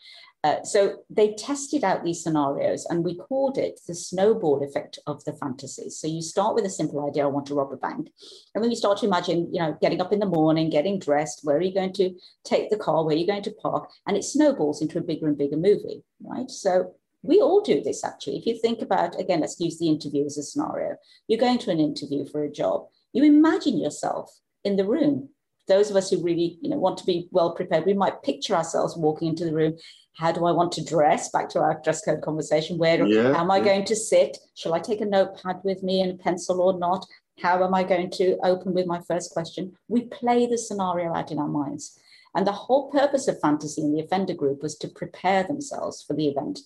[0.43, 5.23] Uh, so they tested out these scenarios and we called it the snowball effect of
[5.23, 5.97] the fantasies.
[5.97, 8.09] So you start with a simple idea, I want to rob a bank.
[8.53, 11.39] And then you start to imagine, you know, getting up in the morning, getting dressed,
[11.41, 13.89] where are you going to take the car, where are you going to park?
[14.05, 16.51] And it snowballs into a bigger and bigger movie, right?
[16.51, 18.37] So we all do this actually.
[18.37, 20.95] If you think about, again, let's use the interview as a scenario.
[21.27, 22.85] You're going to an interview for a job.
[23.13, 24.31] You imagine yourself
[24.65, 25.29] in the room.
[25.67, 28.55] Those of us who really you know, want to be well prepared, we might picture
[28.55, 29.77] ourselves walking into the room.
[30.17, 31.29] How do I want to dress?
[31.29, 32.77] Back to our dress code conversation.
[32.77, 33.63] Where yeah, am I yeah.
[33.63, 34.37] going to sit?
[34.55, 37.05] Shall I take a notepad with me and a pencil or not?
[37.41, 39.73] How am I going to open with my first question?
[39.87, 41.99] We play the scenario out in our minds.
[42.33, 46.13] And the whole purpose of fantasy in the offender group was to prepare themselves for
[46.13, 46.59] the event.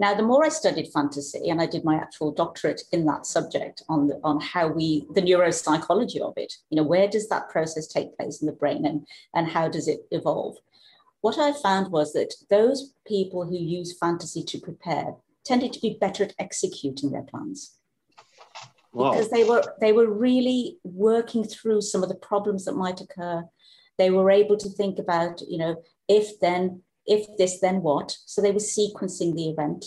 [0.00, 3.82] Now, the more I studied fantasy, and I did my actual doctorate in that subject
[3.88, 7.88] on the, on how we the neuropsychology of it, you know, where does that process
[7.88, 10.56] take place in the brain, and and how does it evolve?
[11.20, 15.98] What I found was that those people who use fantasy to prepare tended to be
[16.00, 17.74] better at executing their plans.
[18.92, 19.10] Wow.
[19.10, 23.44] Because they were they were really working through some of the problems that might occur.
[23.98, 28.16] They were able to think about, you know, if then if this, then what?
[28.26, 29.86] So they were sequencing the event.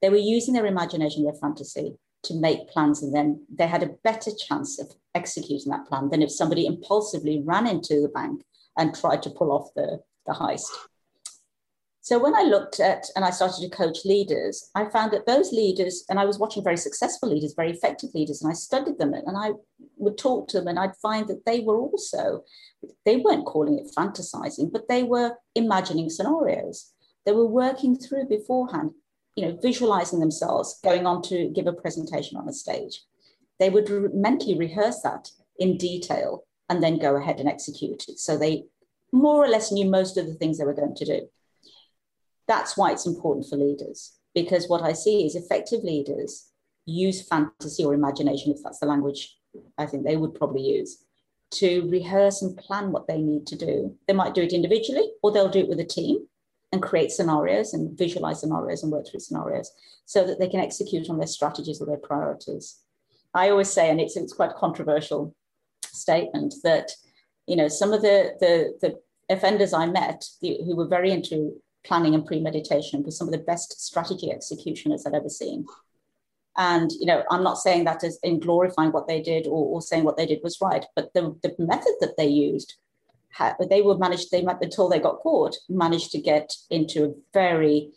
[0.00, 3.94] They were using their imagination, their fantasy to make plans, and then they had a
[4.04, 8.42] better chance of executing that plan than if somebody impulsively ran into the bank
[8.76, 10.68] and tried to pull off the, the heist.
[12.08, 15.52] So when I looked at and I started to coach leaders, I found that those
[15.52, 19.12] leaders, and I was watching very successful leaders, very effective leaders, and I studied them
[19.12, 19.50] and I
[19.98, 22.44] would talk to them and I'd find that they were also,
[23.04, 26.94] they weren't calling it fantasizing, but they were imagining scenarios.
[27.26, 28.92] They were working through beforehand,
[29.36, 33.02] you know, visualizing themselves going on to give a presentation on a stage.
[33.58, 38.18] They would re- mentally rehearse that in detail and then go ahead and execute it.
[38.18, 38.64] So they
[39.12, 41.28] more or less knew most of the things they were going to do.
[42.48, 46.50] That's why it's important for leaders, because what I see is effective leaders
[46.86, 49.36] use fantasy or imagination, if that's the language
[49.76, 51.04] I think they would probably use,
[51.50, 53.96] to rehearse and plan what they need to do.
[54.06, 56.26] They might do it individually or they'll do it with a team
[56.72, 59.70] and create scenarios and visualize scenarios and work through scenarios
[60.04, 62.80] so that they can execute on their strategies or their priorities.
[63.34, 65.34] I always say, and it's, it's quite controversial
[65.84, 66.92] statement, that
[67.46, 71.60] you know some of the, the, the offenders I met the, who were very into
[71.84, 75.66] planning and premeditation were some of the best strategy executioners I've ever seen.
[76.56, 79.80] And you know, I'm not saying that as in glorifying what they did or, or
[79.80, 82.74] saying what they did was right, but the, the method that they used,
[83.70, 84.30] they were managed.
[84.30, 87.92] They until they got caught, managed to get into a very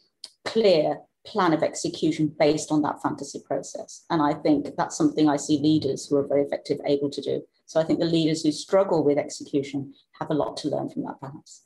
[0.45, 4.05] clear plan of execution based on that fantasy process.
[4.09, 7.41] And I think that's something I see leaders who are very effective able to do.
[7.65, 11.03] So I think the leaders who struggle with execution have a lot to learn from
[11.03, 11.63] that, perhaps.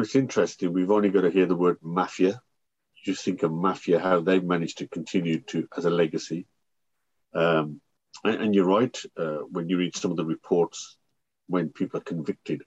[0.00, 0.72] Well, it's interesting.
[0.72, 2.40] We've only got to hear the word mafia.
[2.96, 6.46] You just think of mafia, how they've managed to continue to as a legacy.
[7.34, 7.82] Um,
[8.24, 8.98] and, and, you're right.
[9.14, 10.96] Uh, when you read some of the reports,
[11.48, 12.62] when people are convicted,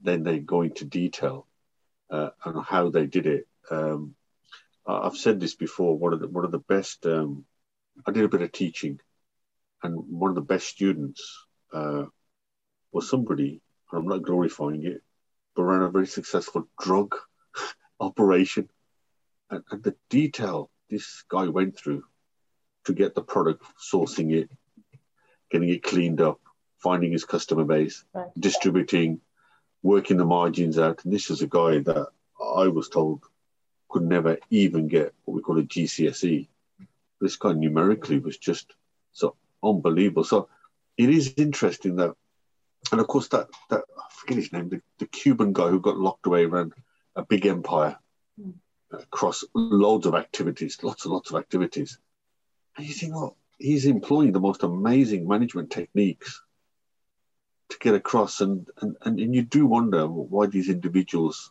[0.00, 1.46] then they go into detail
[2.10, 3.46] uh, on how they did it.
[3.70, 4.16] Um,
[4.84, 5.96] I've said this before.
[5.96, 7.06] One of the one of the best.
[7.06, 7.44] Um,
[8.04, 8.98] I did a bit of teaching,
[9.80, 12.06] and one of the best students uh,
[12.90, 13.60] was somebody.
[13.92, 15.02] I'm not glorifying it,
[15.54, 17.14] but ran a very successful drug
[18.00, 18.68] operation.
[19.50, 22.04] And, and, the detail this guy went through
[22.84, 24.50] to get the product, sourcing it,
[25.50, 26.40] getting it cleaned up,
[26.78, 28.28] finding his customer base, right.
[28.38, 29.20] distributing,
[29.82, 31.04] working the margins out.
[31.04, 32.08] And this is a guy that
[32.40, 33.22] I was told
[33.88, 36.48] could never even get what we call a GCSE.
[37.20, 38.74] This guy numerically was just
[39.12, 40.24] so unbelievable.
[40.24, 40.48] So
[40.96, 42.14] it is interesting that
[42.90, 43.84] and of course that that
[44.22, 46.72] forget his name, the, the Cuban guy who got locked away around
[47.16, 47.98] a big empire
[48.40, 48.54] mm.
[48.92, 51.98] across loads of activities, lots and lots of activities.
[52.76, 56.40] And you think, well, he's employing the most amazing management techniques
[57.70, 61.50] to get across, and and, and, and you do wonder why these individuals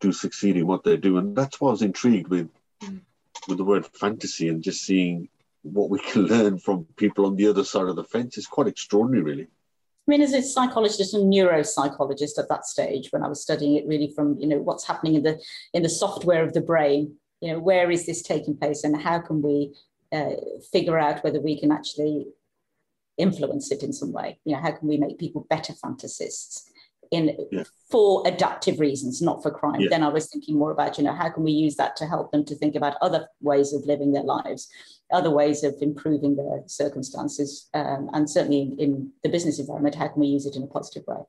[0.00, 2.48] do succeed in what they do, and that's why I was intrigued with
[2.82, 3.00] mm.
[3.46, 5.28] with the word fantasy and just seeing
[5.62, 8.68] what we can learn from people on the other side of the fence is quite
[8.68, 9.48] extraordinary, really.
[10.06, 13.86] I mean, as a psychologist and neuropsychologist at that stage, when I was studying it,
[13.86, 15.40] really from you know what's happening in the
[15.72, 19.18] in the software of the brain, you know, where is this taking place, and how
[19.20, 19.74] can we
[20.12, 20.34] uh,
[20.72, 22.26] figure out whether we can actually
[23.16, 24.38] influence it in some way?
[24.44, 26.64] You know, how can we make people better fantasists?
[27.10, 27.62] in yeah.
[27.90, 29.80] for adaptive reasons, not for crime.
[29.80, 29.88] Yeah.
[29.90, 32.32] Then I was thinking more about, you know, how can we use that to help
[32.32, 34.68] them to think about other ways of living their lives,
[35.14, 40.08] other ways of improving their circumstances, um, and certainly in, in the business environment, how
[40.08, 41.22] can we use it in a positive way?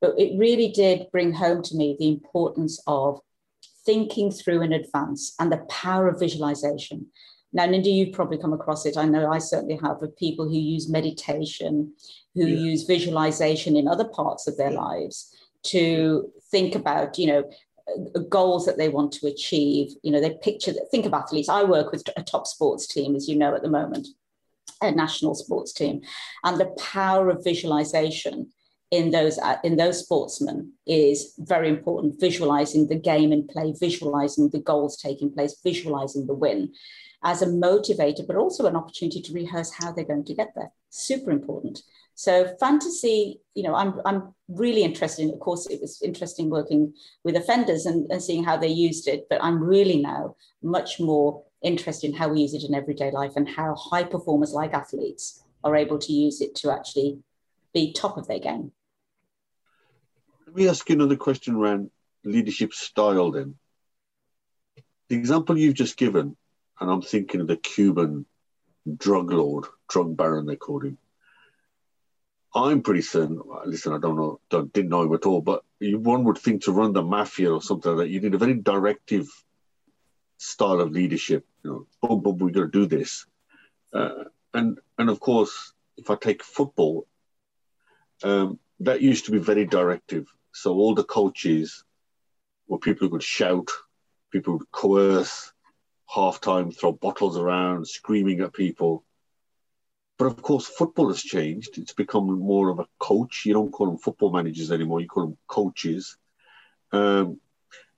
[0.00, 3.20] But it really did bring home to me the importance of
[3.84, 7.06] thinking through in advance and the power of visualization.
[7.52, 8.96] Now, Ninder, you've probably come across it.
[8.96, 11.92] I know I certainly have of people who use meditation
[12.34, 12.70] who yeah.
[12.70, 17.50] use visualization in other parts of their lives to think about, you know,
[18.28, 19.92] goals that they want to achieve.
[20.02, 21.48] You know, they picture, think of athletes.
[21.48, 24.08] I work with a top sports team, as you know, at the moment,
[24.80, 26.02] a national sports team,
[26.44, 28.52] and the power of visualization
[28.90, 34.48] in those uh, in those sportsmen is very important visualizing the game in play visualizing
[34.50, 36.72] the goals taking place visualizing the win
[37.22, 40.72] as a motivator but also an opportunity to rehearse how they're going to get there
[40.88, 41.82] super important
[42.18, 46.92] so fantasy, you know, I'm, I'm really interested in, of course, it was interesting working
[47.22, 51.44] with offenders and, and seeing how they used it, but I'm really now much more
[51.62, 55.44] interested in how we use it in everyday life and how high performers like athletes
[55.62, 57.20] are able to use it to actually
[57.72, 58.72] be top of their game.
[60.44, 61.88] Let me ask you another question around
[62.24, 63.54] leadership style then.
[65.08, 66.36] The example you've just given,
[66.80, 68.26] and I'm thinking of the Cuban
[68.96, 70.98] drug lord, drug baron, they called him
[72.64, 73.40] I'm pretty certain.
[73.66, 76.72] Listen, I don't know, don't, didn't know him at all, but one would think to
[76.72, 79.28] run the mafia or something like that, you need a very directive
[80.38, 81.46] style of leadership.
[81.62, 83.26] You know, boom, boom, we're going to do this,
[83.92, 87.06] uh, and and of course, if I take football,
[88.22, 90.26] um, that used to be very directive.
[90.52, 91.84] So all the coaches
[92.66, 93.68] were people who could shout,
[94.32, 95.52] people who would coerce,
[96.08, 99.04] half time throw bottles around, screaming at people.
[100.18, 101.78] But of course, football has changed.
[101.78, 103.44] It's become more of a coach.
[103.46, 105.00] You don't call them football managers anymore.
[105.00, 106.16] You call them coaches.
[106.92, 107.40] Um,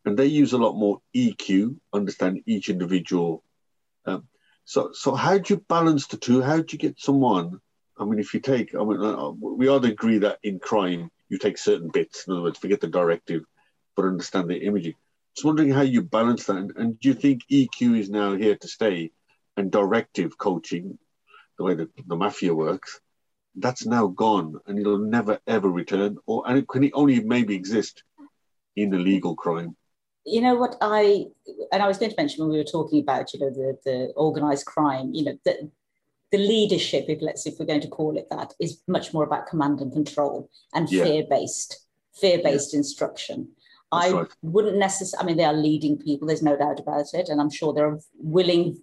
[0.04, 3.42] and they use a lot more EQ, understand each individual.
[4.04, 4.28] Um,
[4.64, 6.42] so, so how do you balance the two?
[6.42, 7.60] How do you get someone?
[7.98, 11.38] I mean, if you take, I mean, uh, we all agree that in crime, you
[11.38, 12.26] take certain bits.
[12.26, 13.44] In other words, forget the directive,
[13.96, 14.94] but understand the imaging.
[15.34, 16.56] Just wondering how you balance that.
[16.56, 19.10] And, and do you think EQ is now here to stay
[19.56, 20.98] and directive coaching
[21.61, 23.00] the way that the mafia works
[23.54, 28.02] that's now gone and it'll never ever return, or and it can only maybe exist
[28.76, 29.76] in a legal crime?
[30.24, 31.26] You know what I
[31.70, 34.12] and I was going to mention when we were talking about you know the the
[34.16, 35.12] organized crime.
[35.12, 35.58] You know that
[36.32, 39.46] the leadership, if let's if we're going to call it that, is much more about
[39.46, 41.04] command and control and yeah.
[41.04, 41.80] fear based
[42.14, 42.78] fear based yeah.
[42.78, 43.48] instruction.
[43.92, 44.28] That's I right.
[44.40, 45.22] wouldn't necessarily.
[45.22, 46.28] I mean, they are leading people.
[46.28, 48.82] There's no doubt about it, and I'm sure there are willing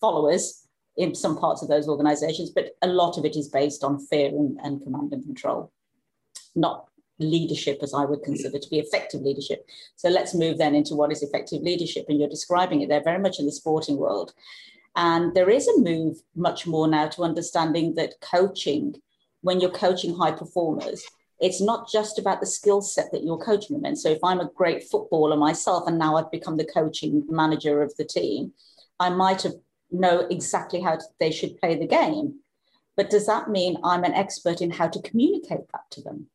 [0.00, 0.66] followers
[0.96, 4.28] in some parts of those organizations, but a lot of it is based on fear
[4.28, 5.72] and, and command and control,
[6.54, 6.86] not
[7.18, 9.66] leadership as I would consider to be effective leadership.
[9.96, 12.06] So let's move then into what is effective leadership.
[12.08, 14.32] And you're describing it there very much in the sporting world.
[14.96, 18.96] And there is a move much more now to understanding that coaching,
[19.42, 21.02] when you're coaching high performers,
[21.40, 23.96] it's not just about the skill set that you're coaching them in.
[23.96, 27.94] So if I'm a great footballer myself and now I've become the coaching manager of
[27.96, 28.52] the team,
[28.98, 29.54] I might have
[29.90, 32.40] know exactly how they should play the game.
[32.96, 36.26] But does that mean I'm an expert in how to communicate that to them?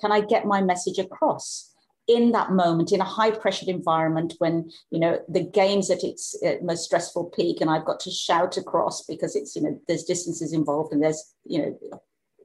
[0.00, 1.72] Can I get my message across
[2.06, 6.36] in that moment in a high pressured environment when you know the game's at its
[6.44, 10.04] uh, most stressful peak and I've got to shout across because it's you know there's
[10.04, 12.00] distances involved and there's you know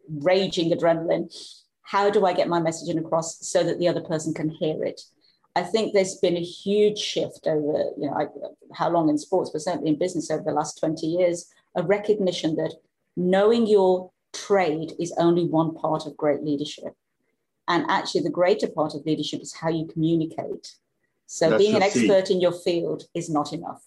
[0.10, 1.34] raging adrenaline.
[1.84, 5.02] How do I get my message across so that the other person can hear it?
[5.56, 8.28] I think there's been a huge shift over, you know, I,
[8.74, 12.56] how long in sports, but certainly in business over the last 20 years, a recognition
[12.56, 12.74] that
[13.18, 16.93] knowing your trade is only one part of great leadership.
[17.68, 20.76] And actually, the greater part of leadership is how you communicate.
[21.28, 23.82] So that's being an expert in your field is not enough.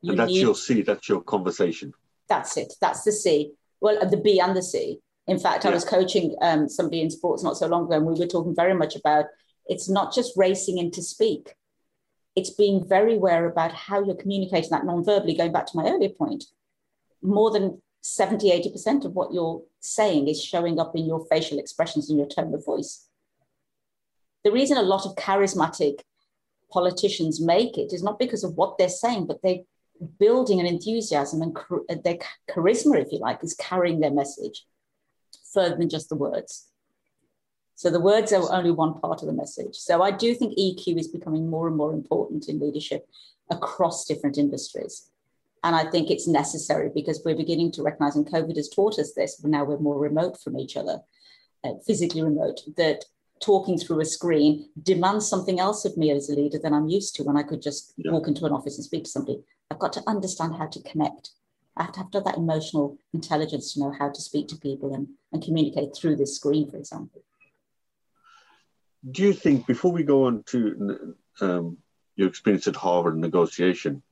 [0.00, 1.92] You and that's need, your C, that's your conversation.
[2.28, 2.74] That's it.
[2.80, 3.52] That's the C.
[3.80, 5.00] Well, the B and the C.
[5.26, 5.70] In fact, yeah.
[5.70, 8.54] I was coaching um, somebody in sports not so long ago, and we were talking
[8.54, 9.26] very much about
[9.68, 11.54] it's not just racing in to speak.
[12.34, 16.10] It's being very aware about how you're communicating that non-verbally, going back to my earlier
[16.10, 16.44] point.
[17.22, 22.08] More than 70, 80% of what you're saying is showing up in your facial expressions
[22.08, 23.08] and your tone of voice.
[24.44, 26.00] The reason a lot of charismatic
[26.70, 29.64] politicians make it is not because of what they're saying, but they're
[30.18, 31.56] building an enthusiasm and
[32.04, 32.18] their
[32.50, 34.66] charisma, if you like, is carrying their message
[35.52, 36.68] further than just the words.
[37.86, 39.76] So the words are only one part of the message.
[39.76, 43.08] So I do think EQ is becoming more and more important in leadership
[43.48, 45.08] across different industries.
[45.62, 49.12] And I think it's necessary because we're beginning to recognize, and COVID has taught us
[49.12, 50.98] this, but now we're more remote from each other,
[51.62, 53.04] uh, physically remote, that
[53.38, 57.14] talking through a screen demands something else of me as a leader than I'm used
[57.14, 58.10] to when I could just yeah.
[58.10, 59.44] walk into an office and speak to somebody.
[59.70, 61.30] I've got to understand how to connect.
[61.76, 65.06] I have to have that emotional intelligence to know how to speak to people and,
[65.32, 67.22] and communicate through this screen, for example
[69.10, 71.78] do you think before we go on to um,
[72.16, 74.02] your experience at Harvard and negotiation,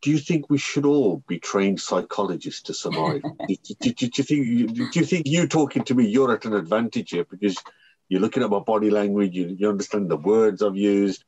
[0.00, 3.22] do you think we should all be trained psychologists to survive?
[3.48, 6.54] do, do, do, you think do you think you talking to me you're at an
[6.54, 7.56] advantage here because
[8.08, 11.24] you're looking at my body language, you, you understand the words I've used.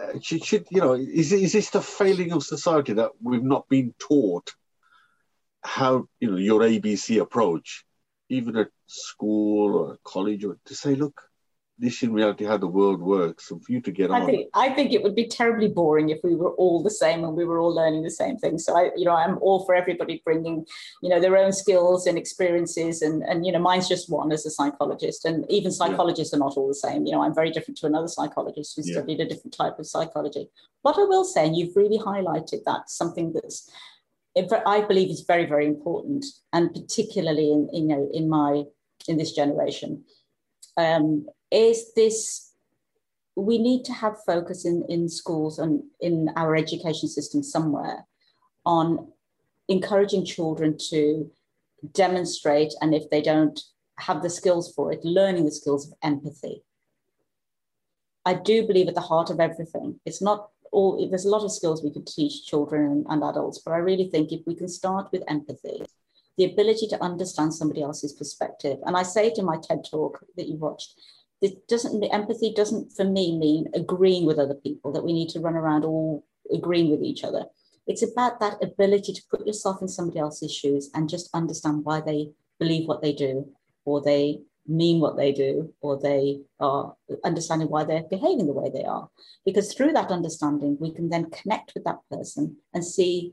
[0.00, 3.68] Uh, should, should, you know is is this the failing of society that we've not
[3.68, 4.54] been taught
[5.62, 7.84] how you know your ABC approach,
[8.28, 11.27] even at school or college, or to say, look,
[11.78, 13.50] this in reality how the world works.
[13.50, 16.10] and for you to get I on, think I think it would be terribly boring
[16.10, 18.58] if we were all the same and we were all learning the same thing.
[18.58, 20.66] So I, you know, I'm all for everybody bringing,
[21.02, 24.44] you know, their own skills and experiences, and and you know, mine's just one as
[24.44, 26.38] a psychologist, and even psychologists yeah.
[26.38, 27.06] are not all the same.
[27.06, 28.94] You know, I'm very different to another psychologist who yeah.
[28.94, 30.48] studied a different type of psychology.
[30.82, 33.70] What I will say, and you've really highlighted that something that's
[34.66, 38.64] I believe is very very important, and particularly in you know in my
[39.06, 40.04] in this generation.
[40.76, 42.52] Um, is this
[43.36, 48.04] we need to have focus in, in schools and in our education system somewhere
[48.66, 49.12] on
[49.68, 51.30] encouraging children to
[51.92, 53.60] demonstrate and if they don't
[53.98, 56.62] have the skills for it learning the skills of empathy.
[58.24, 60.00] I do believe at the heart of everything.
[60.04, 63.72] It's not all there's a lot of skills we could teach children and, adults but
[63.72, 65.82] i really think if we can start with empathy
[66.36, 70.24] the ability to understand somebody else's perspective and i say it in my ted talk
[70.36, 71.00] that you watched
[71.40, 75.28] it doesn't the empathy doesn't for me mean agreeing with other people that we need
[75.30, 77.44] to run around all agreeing with each other.
[77.86, 82.00] It's about that ability to put yourself in somebody else's shoes and just understand why
[82.00, 83.48] they believe what they do
[83.84, 88.70] or they mean what they do or they are understanding why they're behaving the way
[88.70, 89.08] they are.
[89.46, 93.32] Because through that understanding we can then connect with that person and see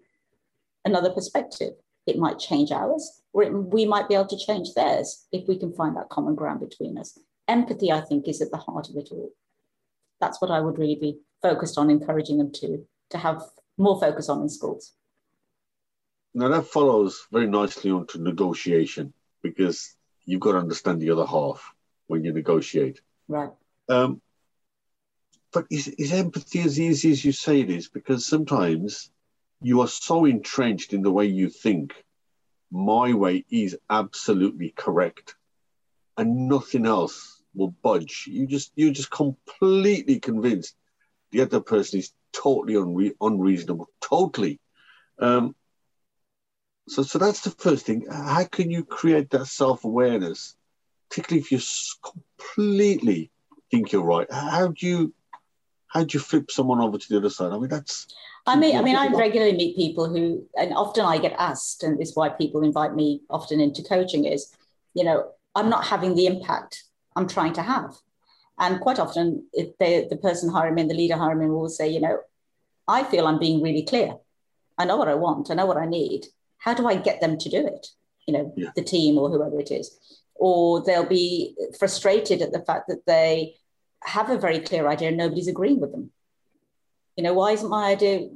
[0.85, 1.73] another perspective.
[2.07, 5.57] It might change ours or it, we might be able to change theirs if we
[5.57, 7.17] can find that common ground between us
[7.47, 9.31] empathy, I think, is at the heart of it all.
[10.19, 13.41] That's what I would really be focused on, encouraging them to, to have
[13.77, 14.93] more focus on in schools.
[16.33, 19.13] Now, that follows very nicely onto negotiation.
[19.45, 21.73] because you've got to understand the other half
[22.07, 22.99] when you negotiate.
[23.27, 23.51] Right.
[23.87, 24.21] Um,
[25.53, 27.87] but is, is empathy as easy as you say it is?
[27.87, 29.11] Because sometimes
[29.61, 31.93] you are so entrenched in the way you think.
[32.71, 35.35] My way is absolutely correct,
[36.17, 38.25] and nothing else will budge.
[38.27, 40.75] You just you're just completely convinced
[41.31, 44.59] the other person is totally unre- unreasonable, totally.
[45.19, 45.55] Um,
[46.87, 48.05] so, so that's the first thing.
[48.09, 50.55] How can you create that self awareness,
[51.09, 51.59] particularly if you
[52.37, 53.31] completely
[53.71, 54.31] think you're right?
[54.31, 55.13] How do you
[55.87, 57.51] how do you flip someone over to the other side?
[57.51, 58.07] I mean, that's.
[58.47, 61.99] I mean, I mean, I regularly meet people who, and often I get asked, and
[61.99, 64.25] this is why people invite me often into coaching.
[64.25, 64.55] Is,
[64.93, 66.84] you know, I'm not having the impact
[67.15, 67.95] I'm trying to have,
[68.57, 71.89] and quite often, if they, the person hiring me, the leader hiring me, will say,
[71.89, 72.19] you know,
[72.87, 74.15] I feel I'm being really clear.
[74.77, 75.51] I know what I want.
[75.51, 76.27] I know what I need.
[76.57, 77.87] How do I get them to do it?
[78.27, 78.69] You know, yeah.
[78.75, 79.97] the team or whoever it is.
[80.35, 83.55] Or they'll be frustrated at the fact that they
[84.03, 86.11] have a very clear idea and nobody's agreeing with them.
[87.15, 88.29] You know, why isn't my idea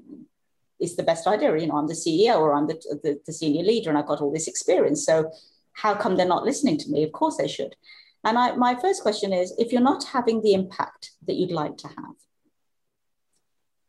[0.80, 1.56] is the best idea?
[1.58, 4.22] You know, I'm the CEO or I'm the, the, the senior leader and I've got
[4.22, 5.06] all this experience.
[5.06, 5.32] So
[5.74, 7.04] how come they're not listening to me?
[7.04, 7.76] Of course they should.
[8.24, 11.78] And I, my first question is if you're not having the impact that you'd like
[11.78, 12.16] to have,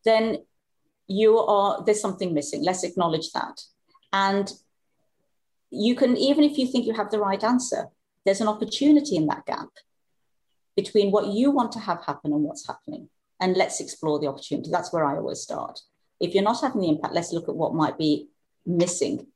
[0.04, 0.38] then
[1.08, 2.62] you are there's something missing.
[2.62, 3.60] Let's acknowledge that.
[4.12, 4.50] And
[5.70, 7.88] you can, even if you think you have the right answer,
[8.24, 9.68] there's an opportunity in that gap
[10.76, 13.08] between what you want to have happen and what's happening.
[13.40, 14.70] And let's explore the opportunity.
[14.70, 15.80] That's where I always start.
[16.20, 18.28] If you're not having the impact, let's look at what might be
[18.66, 19.26] missing.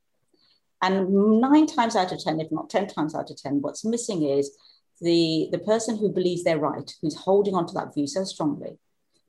[0.81, 4.23] And nine times out of 10, if not 10 times out of 10, what's missing
[4.23, 4.55] is
[5.01, 8.77] the, the person who believes they're right, who's holding on to that view so strongly,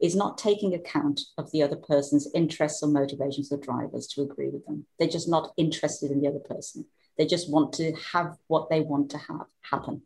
[0.01, 4.49] is not taking account of the other person's interests or motivations or drivers to agree
[4.49, 4.87] with them.
[4.99, 6.87] They're just not interested in the other person.
[7.17, 10.03] They just want to have what they want to have happen.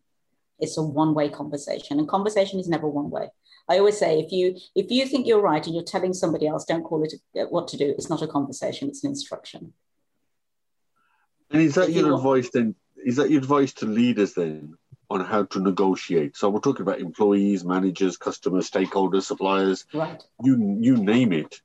[0.60, 3.28] It's a one-way conversation and conversation is never one way.
[3.68, 6.64] I always say if you if you think you're right and you're telling somebody else
[6.64, 7.94] don't call it uh, what to do.
[7.96, 9.72] It's not a conversation it's an instruction.
[11.50, 12.74] And is that if your you advice then?
[12.96, 14.74] Is that your advice to leaders then
[15.10, 20.78] on how to negotiate so we're talking about employees managers customers stakeholders suppliers right you
[20.80, 21.60] you name it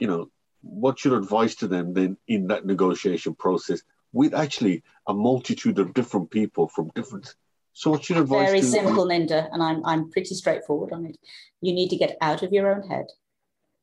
[0.00, 0.28] you know
[0.62, 5.94] what's your advice to them then in that negotiation process with actually a multitude of
[5.94, 7.34] different people from different
[7.74, 8.48] so what's your advice?
[8.48, 11.16] Very to- simple, Ninder, and I'm I'm pretty straightforward on it.
[11.60, 13.06] You need to get out of your own head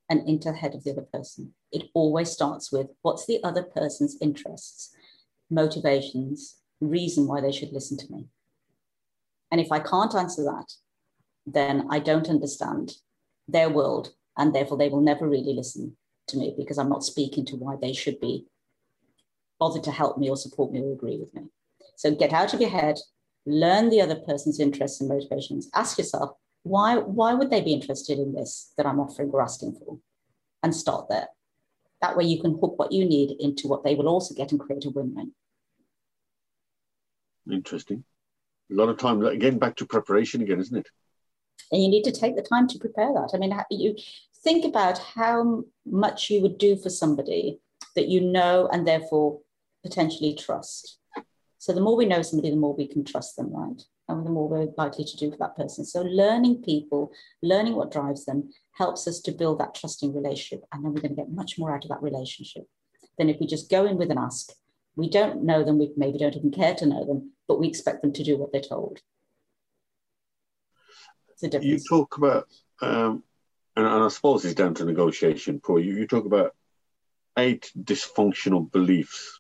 [0.10, 1.54] and into the head of the other person.
[1.72, 4.92] It always starts with what's the other person's interests,
[5.50, 8.28] motivations, reason why they should listen to me.
[9.52, 10.72] And if I can't answer that,
[11.46, 12.94] then I don't understand
[13.48, 15.98] their world, and therefore they will never really listen
[16.28, 18.46] to me because I'm not speaking to why they should be
[19.60, 21.50] bothered to help me or support me or agree with me.
[21.96, 22.98] So get out of your head,
[23.46, 25.70] learn the other person's interests and motivations.
[25.74, 26.32] Ask yourself,
[26.64, 29.98] why, why would they be interested in this that I'm offering or asking for?
[30.62, 31.28] And start there.
[32.02, 34.60] That way you can hook what you need into what they will also get and
[34.60, 35.32] create a win-win.
[37.52, 38.04] Interesting.
[38.72, 40.88] A lot of time, again, back to preparation again, isn't it?
[41.72, 43.32] And you need to take the time to prepare that.
[43.34, 43.96] I mean, you
[44.44, 47.60] think about how much you would do for somebody
[47.96, 49.40] that you know and therefore
[49.84, 51.00] potentially trust.
[51.58, 53.82] So the more we know somebody, the more we can trust them, right?
[54.08, 55.86] And the more we're likely to do for that person.
[55.86, 57.12] So learning people,
[57.44, 60.66] learning what drives them, helps us to build that trusting relationship.
[60.72, 62.64] And then we're going to get much more out of that relationship
[63.18, 64.52] than if we just go in with an ask.
[64.96, 68.04] We don't know them, we maybe don't even care to know them, but we expect
[68.04, 69.00] them to do what they're told.
[71.42, 72.48] You talk about,
[72.82, 73.24] um,
[73.76, 75.80] and, and, I suppose it's down to negotiation, Paul.
[75.80, 76.54] You, you talk about
[77.38, 79.40] eight dysfunctional beliefs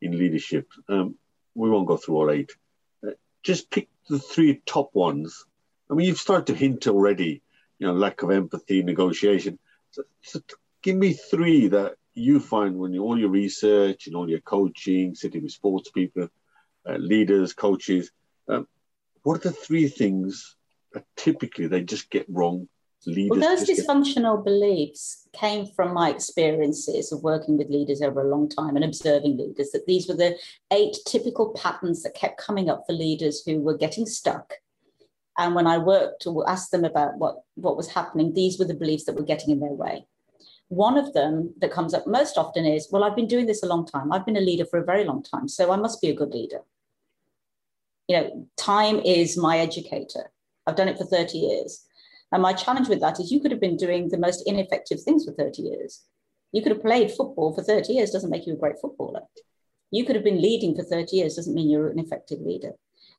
[0.00, 0.66] in leadership.
[0.88, 1.14] Um,
[1.54, 2.50] we won't go through all eight.
[3.06, 3.12] Uh,
[3.42, 5.44] just pick the three top ones.
[5.90, 7.42] I mean, you've started to hint already,
[7.78, 9.58] you know, lack of empathy, negotiation.
[9.90, 10.40] So, so
[10.82, 15.14] give me three that you find when you all your research and all your coaching,
[15.14, 16.28] sitting with sports people,
[16.88, 18.10] uh, leaders, coaches.
[18.48, 18.66] Um,
[19.22, 20.56] what are the three things
[20.92, 22.68] that typically they just get wrong
[23.06, 23.38] leaders.
[23.38, 24.44] Well, those dysfunctional get...
[24.44, 29.36] beliefs came from my experiences of working with leaders over a long time and observing
[29.36, 30.36] leaders, that these were the
[30.72, 34.54] eight typical patterns that kept coming up for leaders who were getting stuck.
[35.38, 38.74] And when I worked to ask them about what, what was happening, these were the
[38.74, 40.04] beliefs that were getting in their way.
[40.70, 43.66] One of them that comes up most often is, well, I've been doing this a
[43.66, 44.12] long time.
[44.12, 46.32] I've been a leader for a very long time, so I must be a good
[46.32, 46.60] leader.
[48.06, 50.30] You know, time is my educator.
[50.66, 51.84] I've done it for 30 years.
[52.30, 55.24] And my challenge with that is you could have been doing the most ineffective things
[55.24, 56.02] for 30 years.
[56.52, 59.22] You could have played football for 30 years, doesn't make you a great footballer.
[59.90, 62.74] You could have been leading for 30 years, doesn't mean you're an effective leader.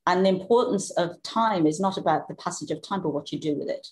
[0.07, 3.39] And the importance of time is not about the passage of time, but what you
[3.39, 3.87] do with it.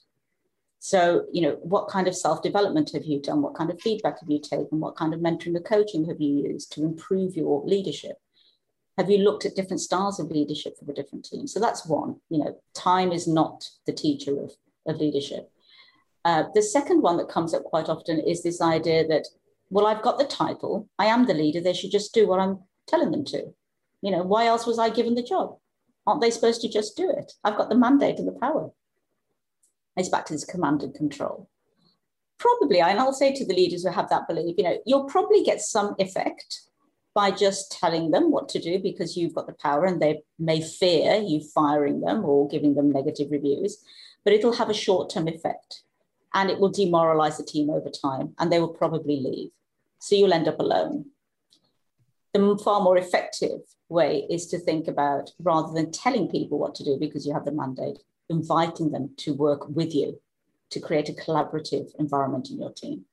[0.79, 3.41] So, you know, what kind of self development have you done?
[3.41, 4.79] What kind of feedback have you taken?
[4.79, 8.17] What kind of mentoring or coaching have you used to improve your leadership?
[8.97, 11.53] Have you looked at different styles of leadership for the different teams?
[11.53, 12.15] So that's one.
[12.29, 14.53] You know, time is not the teacher of,
[14.87, 15.51] of leadership.
[16.25, 19.25] Uh, the second one that comes up quite often is this idea that,
[19.69, 22.59] well, I've got the title, I am the leader, they should just do what I'm
[22.87, 23.53] telling them to.
[24.01, 25.57] You know, why else was I given the job?
[26.05, 27.33] Aren't they supposed to just do it?
[27.43, 28.71] I've got the mandate and the power.
[29.99, 31.49] It's back to this command and control.
[32.37, 35.43] Probably, and I'll say to the leaders who have that belief, you know, you'll probably
[35.43, 36.61] get some effect
[37.13, 40.61] by just telling them what to do because you've got the power and they may
[40.61, 43.83] fear you firing them or giving them negative reviews,
[44.23, 45.83] but it'll have a short term effect
[46.33, 49.49] and it will demoralize the team over time and they will probably leave.
[49.99, 51.07] So you'll end up alone.
[52.33, 56.85] The far more effective way is to think about rather than telling people what to
[56.85, 57.99] do because you have the mandate,
[58.29, 60.21] inviting them to work with you
[60.69, 63.05] to create a collaborative environment in your team.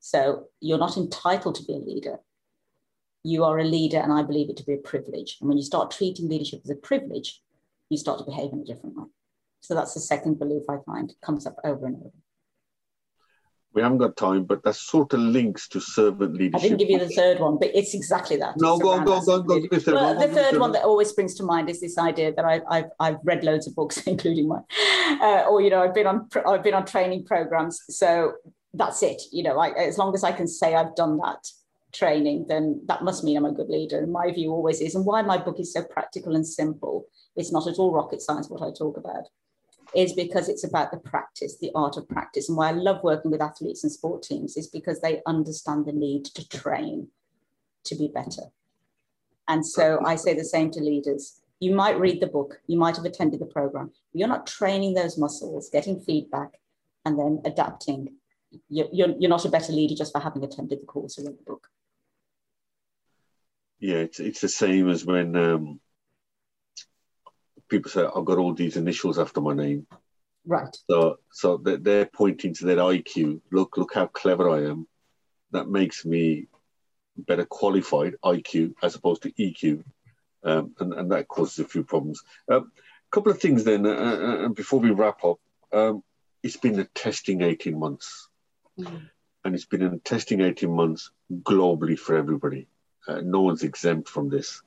[0.00, 2.18] So you're not entitled to be a leader.
[3.22, 5.38] You are a leader, and I believe it to be a privilege.
[5.40, 7.42] And when you start treating leadership as a privilege,
[7.88, 9.04] you start to behave in a different way.
[9.60, 12.12] So that's the second belief I find comes up over and over
[13.72, 16.58] we haven't got time, but that sort of links to servant leadership.
[16.58, 18.54] I didn't give you the third one, but it's exactly that.
[18.58, 19.62] No, go on, go on, go on, go on.
[19.62, 22.60] The, well, the third one that always springs to mind is this idea that I,
[22.76, 24.64] have I've read loads of books, including mine,
[25.20, 28.32] uh, or you know, I've been on I've been on training programs, so
[28.74, 29.22] that's it.
[29.30, 31.46] You know, I, as long as I can say I've done that
[31.92, 33.98] training, then that must mean I'm a good leader.
[34.00, 37.06] And my view always is, and why my book is so practical and simple.
[37.36, 39.24] It's not at all rocket science what I talk about
[39.94, 42.48] is because it's about the practice, the art of practice.
[42.48, 45.92] And why I love working with athletes and sport teams is because they understand the
[45.92, 47.08] need to train
[47.84, 48.42] to be better.
[49.48, 51.40] And so I say the same to leaders.
[51.58, 55.18] You might read the book, you might have attended the program, you're not training those
[55.18, 56.58] muscles, getting feedback,
[57.04, 58.14] and then adapting.
[58.68, 61.38] You're, you're, you're not a better leader just for having attended the course or read
[61.38, 61.66] the book.
[63.78, 65.80] Yeah, it's, it's the same as when um,
[67.70, 69.86] people say I've got all these initials after my name.
[70.44, 70.76] Right.
[70.90, 73.40] So so they're pointing to their IQ.
[73.52, 74.86] Look, look how clever I am.
[75.52, 76.48] That makes me
[77.16, 79.84] better qualified IQ as opposed to EQ,
[80.44, 82.22] um, and and that causes a few problems.
[82.48, 82.72] A um,
[83.10, 85.38] couple of things then, uh, uh, and before we wrap up,
[85.72, 86.02] um,
[86.42, 88.28] it's been a testing eighteen months,
[88.78, 89.08] mm.
[89.44, 92.68] and it's been a testing eighteen months globally for everybody.
[93.06, 94.62] Uh, no one's exempt from this.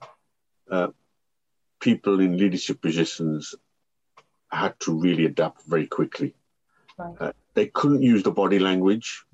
[1.84, 3.56] People in leadership positions
[4.50, 6.34] had to really adapt very quickly.
[6.98, 7.16] Right.
[7.20, 9.26] Uh, they couldn't use the body language,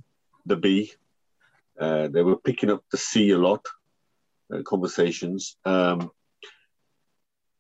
[0.48, 0.92] the B.
[1.80, 3.64] Uh, they were picking up the C a lot,
[4.52, 5.58] uh, conversations.
[5.64, 6.10] Um,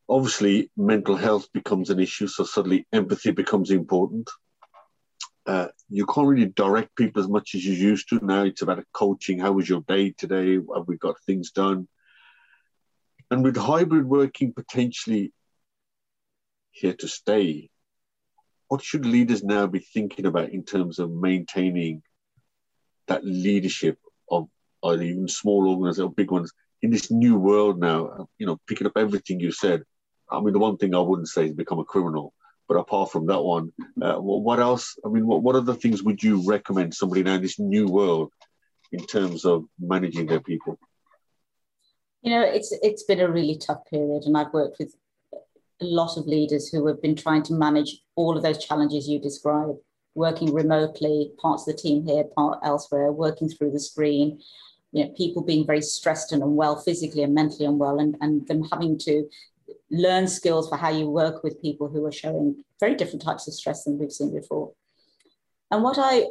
[0.07, 4.27] obviously, mental health becomes an issue, so suddenly empathy becomes important.
[5.45, 8.19] Uh, you can't really direct people as much as you used to.
[8.25, 9.39] Now it's about coaching.
[9.39, 10.55] How was your day today?
[10.75, 11.87] Have we got things done?
[13.32, 15.32] And with hybrid working potentially
[16.71, 17.69] here to stay,
[18.67, 22.01] what should leaders now be thinking about in terms of maintaining
[23.07, 23.97] that leadership
[24.30, 24.47] of
[24.84, 26.51] either even small organizations or big ones
[26.82, 28.27] in this new world now?
[28.39, 29.84] You know, picking up everything you said.
[30.32, 32.34] I mean, the one thing I wouldn't say is become a criminal,
[32.67, 34.95] but apart from that one, uh, what else?
[35.03, 38.32] I mean, what, what other things would you recommend somebody now in this new world
[38.91, 40.80] in terms of managing their people?
[42.22, 44.93] You know, it's it's been a really tough period, and I've worked with
[45.34, 49.20] a lot of leaders who have been trying to manage all of those challenges you
[49.20, 49.78] describe,
[50.15, 54.41] working remotely, parts of the team here, part elsewhere, working through the screen.
[54.91, 58.63] You know, people being very stressed and unwell physically and mentally unwell, and, and them
[58.70, 59.30] having to
[59.89, 63.53] learn skills for how you work with people who are showing very different types of
[63.53, 64.74] stress than we've seen before.
[65.72, 66.26] And what I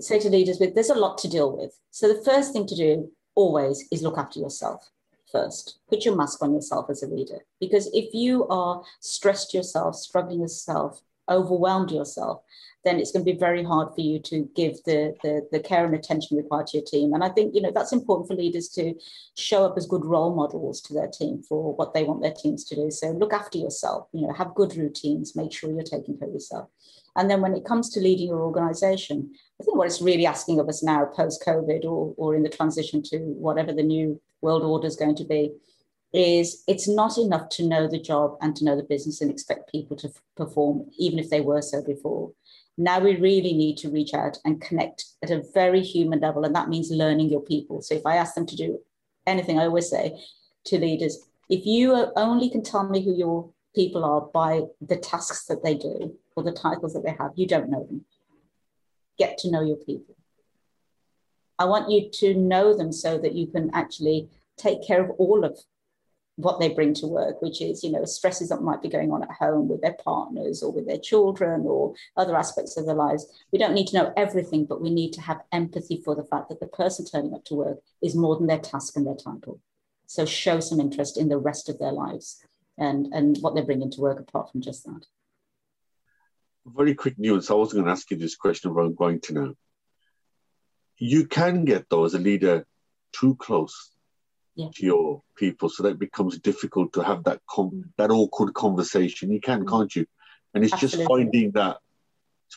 [0.00, 1.78] say to leaders with there's a lot to deal with.
[1.90, 4.90] So the first thing to do always is look after yourself
[5.30, 5.78] first.
[5.88, 7.40] Put your mask on yourself as a leader.
[7.60, 12.42] Because if you are stressed yourself, struggling yourself, overwhelmed yourself,
[12.84, 15.84] then it's going to be very hard for you to give the, the, the care
[15.84, 17.14] and attention required to your team.
[17.14, 18.94] And I think, you know, that's important for leaders to
[19.36, 22.62] show up as good role models to their team for what they want their teams
[22.66, 22.90] to do.
[22.92, 26.34] So look after yourself, you know, have good routines, make sure you're taking care of
[26.34, 26.68] yourself.
[27.16, 30.60] And then when it comes to leading your organization, I think what it's really asking
[30.60, 34.62] of us now post COVID or, or in the transition to whatever the new world
[34.62, 35.52] order is going to be
[36.12, 39.72] is it's not enough to know the job and to know the business and expect
[39.72, 42.32] people to perform even if they were so before.
[42.78, 46.54] Now we really need to reach out and connect at a very human level and
[46.54, 47.82] that means learning your people.
[47.82, 48.78] So if i ask them to do
[49.26, 50.18] anything, I always say
[50.66, 55.46] to leaders, if you only can tell me who your people are by the tasks
[55.46, 58.04] that they do or the titles that they have, you don't know them.
[59.18, 60.14] Get to know your people.
[61.58, 64.28] I want you to know them so that you can actually
[64.58, 65.58] take care of all of
[66.36, 69.22] what they bring to work, which is, you know, stresses that might be going on
[69.22, 73.26] at home with their partners or with their children or other aspects of their lives.
[73.52, 76.50] We don't need to know everything, but we need to have empathy for the fact
[76.50, 79.60] that the person turning up to work is more than their task and their title.
[80.06, 82.44] So show some interest in the rest of their lives
[82.76, 85.06] and, and what they bring into work apart from just that.
[86.66, 87.50] Very quick nuance.
[87.50, 89.54] I was going to ask you this question, but I'm going to now.
[90.98, 92.66] You can get, though, as a leader,
[93.12, 93.92] too close
[94.54, 94.68] yeah.
[94.74, 99.30] to your people, so that it becomes difficult to have that com- that awkward conversation.
[99.30, 99.68] You can, mm.
[99.68, 100.06] can't you?
[100.54, 100.98] And it's Absolutely.
[100.98, 101.78] just finding that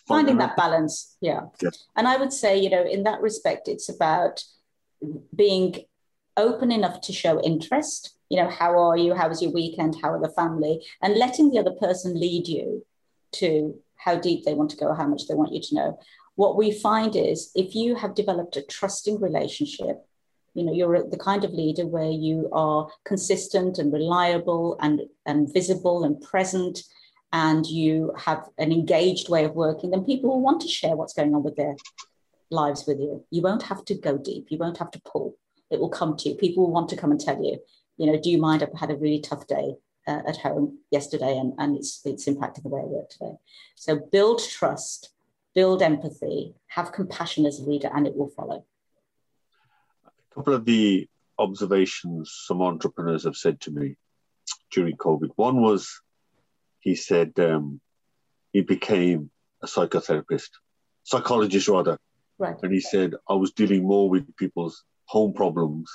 [0.08, 1.18] finding that balance.
[1.22, 1.42] Yeah.
[1.62, 1.70] yeah.
[1.96, 4.44] And I would say, you know, in that respect, it's about
[5.36, 5.86] being
[6.38, 8.16] open enough to show interest.
[8.30, 9.14] You know, how are you?
[9.14, 9.98] How was your weekend?
[10.02, 10.86] How are the family?
[11.02, 12.86] And letting the other person lead you
[13.34, 16.00] to how deep they want to go, how much they want you to know.
[16.36, 20.06] What we find is if you have developed a trusting relationship
[20.56, 25.54] you know you're the kind of leader where you are consistent and reliable and and
[25.54, 26.84] visible and present
[27.32, 31.14] and you have an engaged way of working then people will want to share what's
[31.14, 31.76] going on with their
[32.52, 33.24] lives with you.
[33.30, 34.48] You won't have to go deep.
[34.50, 35.36] You won't have to pull.
[35.70, 36.36] It will come to you.
[36.36, 37.60] People will want to come and tell you
[37.98, 38.64] you know do you mind?
[38.64, 39.76] I've had a really tough day
[40.08, 43.34] uh, at home yesterday and, and it's it's impacted the way i work today
[43.76, 45.12] so build trust
[45.56, 48.66] build empathy have compassion as a leader and it will follow
[50.06, 53.96] A couple of the observations some entrepreneurs have said to me
[54.72, 55.30] during COVID.
[55.36, 56.02] One was
[56.80, 57.82] he said um,
[58.52, 59.32] he became
[59.62, 60.50] a psychotherapist,
[61.04, 61.98] psychologist rather.
[62.38, 62.56] Right.
[62.62, 65.90] And he said, I was dealing more with people's home problems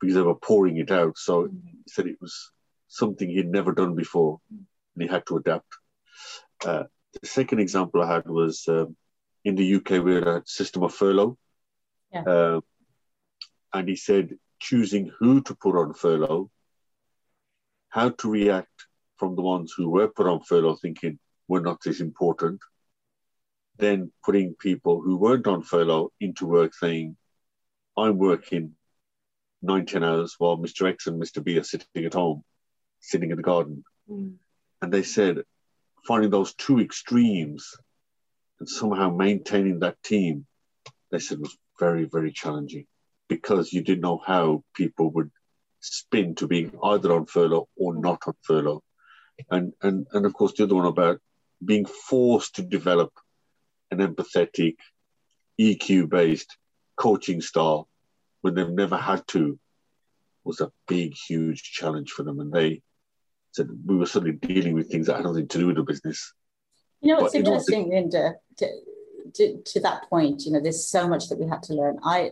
[0.00, 1.18] because they were pouring it out.
[1.18, 1.66] So mm-hmm.
[1.66, 2.51] he said it was
[2.92, 5.66] something he'd never done before and he had to adapt.
[6.64, 6.84] Uh,
[7.20, 8.96] the second example I had was um,
[9.44, 11.38] in the UK, we had a system of furlough.
[12.12, 12.22] Yeah.
[12.22, 12.60] Uh,
[13.72, 16.50] and he said choosing who to put on furlough,
[17.88, 18.86] how to react
[19.16, 21.18] from the ones who were put on furlough thinking
[21.48, 22.60] we're not this important,
[23.78, 27.16] then putting people who weren't on furlough into work saying,
[27.96, 28.74] I'm working
[29.62, 30.88] 19 hours while Mr.
[30.88, 31.42] X and Mr.
[31.42, 32.44] B are sitting at home,
[33.02, 33.84] sitting in the garden.
[34.08, 34.36] Mm.
[34.80, 35.42] And they said,
[36.06, 37.76] finding those two extremes
[38.58, 40.46] and somehow maintaining that team,
[41.10, 42.86] they said was very, very challenging
[43.28, 45.30] because you didn't know how people would
[45.80, 48.82] spin to being either on furlough or not on furlough.
[49.50, 51.20] And, and, and of course, the other one about
[51.64, 53.12] being forced to develop
[53.90, 54.76] an empathetic,
[55.60, 56.56] EQ based
[56.96, 57.88] coaching style
[58.40, 59.58] when they've never had to
[60.44, 62.40] was a big, huge challenge for them.
[62.40, 62.82] And they
[63.52, 66.32] said we were suddenly dealing with things that had nothing to do with the business.
[67.00, 68.68] You know, it's interesting, Ninder, to,
[69.34, 71.98] to, to that point, you know, there's so much that we had to learn.
[72.04, 72.30] I,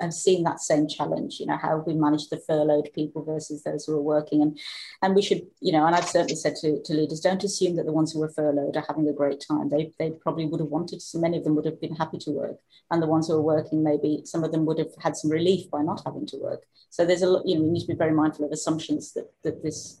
[0.00, 3.84] have seen that same challenge you know how we manage the furloughed people versus those
[3.84, 4.58] who are working and
[5.02, 7.86] and we should you know and i've certainly said to, to leaders don't assume that
[7.86, 10.68] the ones who are furloughed are having a great time they, they probably would have
[10.68, 12.58] wanted so many of them would have been happy to work
[12.90, 15.70] and the ones who are working maybe some of them would have had some relief
[15.70, 17.94] by not having to work so there's a lot you know we need to be
[17.94, 20.00] very mindful of assumptions that that this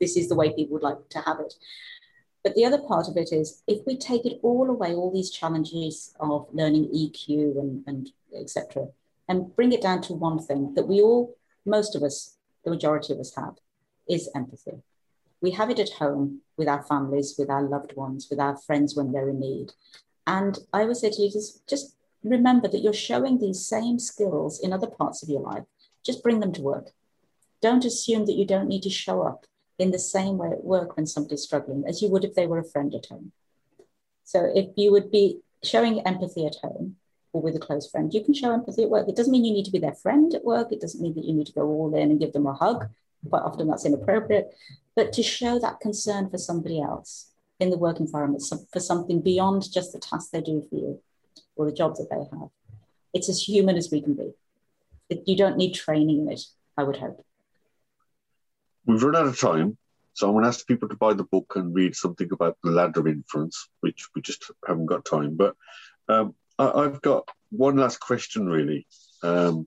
[0.00, 1.54] this is the way people would like to have it
[2.48, 5.30] but the other part of it is if we take it all away, all these
[5.30, 8.88] challenges of learning EQ and, and etc.,
[9.28, 11.36] and bring it down to one thing that we all,
[11.66, 13.56] most of us, the majority of us have,
[14.08, 14.82] is empathy.
[15.40, 18.96] We have it at home with our families, with our loved ones, with our friends
[18.96, 19.72] when they're in need.
[20.26, 24.58] And I would say to you, just, just remember that you're showing these same skills
[24.60, 25.64] in other parts of your life.
[26.02, 26.92] Just bring them to work.
[27.60, 29.44] Don't assume that you don't need to show up
[29.78, 32.58] in the same way at work when somebody's struggling as you would if they were
[32.58, 33.32] a friend at home.
[34.24, 36.96] So if you would be showing empathy at home
[37.32, 39.08] or with a close friend, you can show empathy at work.
[39.08, 40.72] It doesn't mean you need to be their friend at work.
[40.72, 42.88] It doesn't mean that you need to go all in and give them a hug.
[43.28, 44.54] Quite often that's inappropriate.
[44.94, 49.72] But to show that concern for somebody else in the work environment, for something beyond
[49.72, 51.00] just the task they do for you
[51.56, 52.50] or the jobs that they have.
[53.12, 54.32] It's as human as we can be.
[55.26, 56.42] You don't need training in it,
[56.76, 57.24] I would hope.
[58.88, 59.76] We've run out of time,
[60.14, 62.70] so I'm going to ask people to buy the book and read something about the
[62.70, 65.36] ladder of inference, which we just haven't got time.
[65.36, 65.56] But
[66.08, 68.86] um, I, have got one last question, really.
[69.22, 69.66] Um,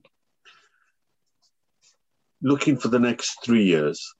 [2.42, 4.12] looking for the next three years,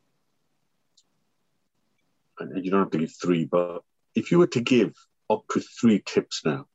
[2.38, 3.82] and you don't have to give three, but
[4.14, 4.94] if you were to give
[5.28, 6.66] up to three tips now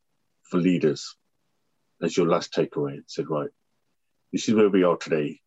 [0.44, 1.16] for leaders
[2.02, 3.52] as your last takeaway and said, right,
[4.34, 5.40] this is where we are today,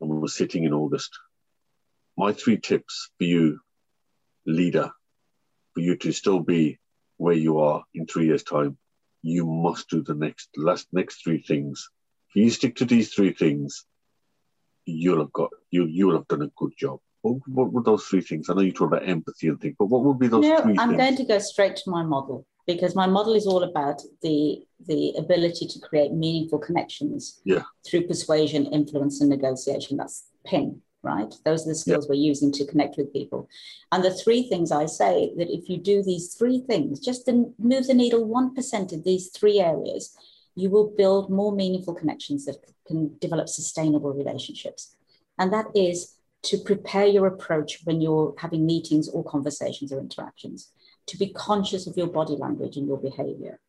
[0.00, 1.10] and we're sitting in August.
[2.18, 3.60] My three tips for you,
[4.44, 4.90] leader,
[5.72, 6.80] for you to still be
[7.16, 8.76] where you are in three years' time,
[9.22, 11.88] you must do the next last next three things.
[12.30, 13.84] If you stick to these three things,
[14.84, 16.98] you'll have got you you will have done a good job.
[17.22, 18.50] What, what were those three things?
[18.50, 20.76] I know you talk about empathy and things, but what would be those no, three
[20.76, 21.00] I'm things?
[21.00, 25.14] going to go straight to my model because my model is all about the the
[25.16, 27.62] ability to create meaningful connections Yeah.
[27.86, 29.96] through persuasion, influence, and negotiation.
[29.98, 31.32] That's PIN, right?
[31.44, 33.48] Those are the skills we're using to connect with people.
[33.92, 37.54] And the three things I say that if you do these three things, just to
[37.58, 40.16] move the needle one percent in these three areas,
[40.54, 44.96] you will build more meaningful connections that can develop sustainable relationships.
[45.38, 50.70] And that is to prepare your approach when you're having meetings or conversations or interactions,
[51.06, 53.60] to be conscious of your body language and your behavior,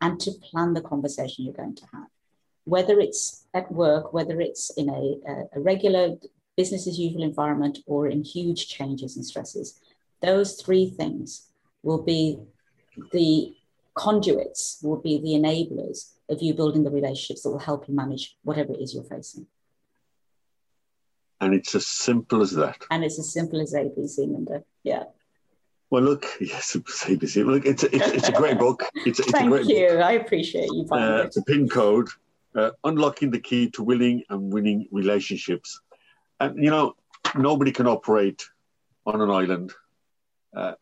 [0.00, 2.06] and to plan the conversation you're going to have.
[2.64, 6.16] Whether it's at work, whether it's in a, a, a regular
[6.56, 9.80] business as usual environment or in huge changes and stresses,
[10.20, 11.48] those three things
[11.82, 12.38] will be
[13.12, 13.54] the
[13.94, 18.36] conduits, will be the enablers of you building the relationships that will help you manage
[18.42, 19.46] whatever it is you're facing.
[21.40, 22.76] and it's as simple as that.
[22.90, 24.62] And it's as simple as ABC, Ninder.
[24.84, 25.04] Yeah.
[25.90, 27.44] Well, look, yes, ABC.
[27.44, 28.84] Look, it's a, it's, it's a great book.
[28.94, 29.88] It's, a- it's a Thank great you.
[29.88, 30.00] book.
[30.00, 31.26] I appreciate you finding Uh, it.
[31.26, 32.08] it's a pin code,
[32.54, 35.80] uh, unlocking the key to winning and winning relationships.
[36.42, 36.96] And you know,
[37.36, 38.42] nobody can operate
[39.06, 39.72] on an island.
[40.54, 40.72] Uh,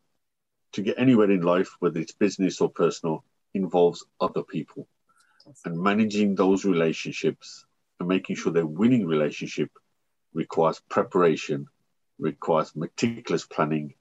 [0.73, 4.87] to get anywhere in life, whether it's business or personal, involves other people,
[5.65, 7.67] and managing those relationships
[7.99, 9.71] and making sure they're winning relationship
[10.33, 11.67] requires preparation,
[12.19, 13.95] requires meticulous planning,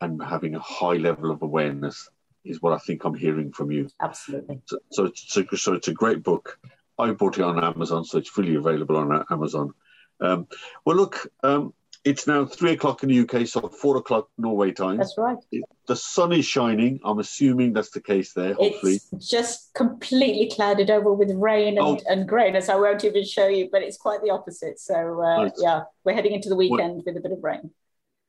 [0.00, 2.08] and having a high level of awareness.
[2.44, 3.88] Is what I think I'm hearing from you.
[4.00, 4.62] Absolutely.
[4.66, 6.58] So, so, it's, a, so it's a great book.
[6.98, 9.74] I bought it on Amazon, so it's freely available on Amazon.
[10.20, 10.46] Um,
[10.84, 14.96] well, look, um, it's now three o'clock in the UK, so four o'clock Norway time.
[14.96, 15.38] That's right.
[15.86, 17.00] The sun is shining.
[17.04, 18.54] I'm assuming that's the case there.
[18.54, 21.98] Hopefully, It's just completely clouded over with rain and, Oh.
[22.08, 22.68] and grayness.
[22.68, 24.78] I won't even show you, but it's quite the opposite.
[24.78, 25.52] So, uh, Nice.
[25.58, 27.70] yeah, we're heading into the weekend with a bit of rain.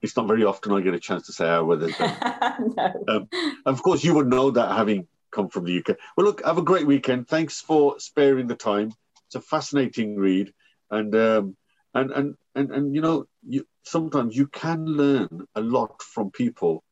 [0.04, 1.90] it's not very often I get a chance to say our weather.
[2.78, 3.28] no.
[3.66, 5.98] of course, you would know that having come from the UK.
[6.16, 7.28] Well, look, have a great weekend.
[7.28, 8.94] Thanks for sparing the time.
[9.28, 10.54] It's a fascinating read,
[10.92, 11.58] and um,
[12.02, 16.84] and and and and you know, you sometimes you can learn a lot from people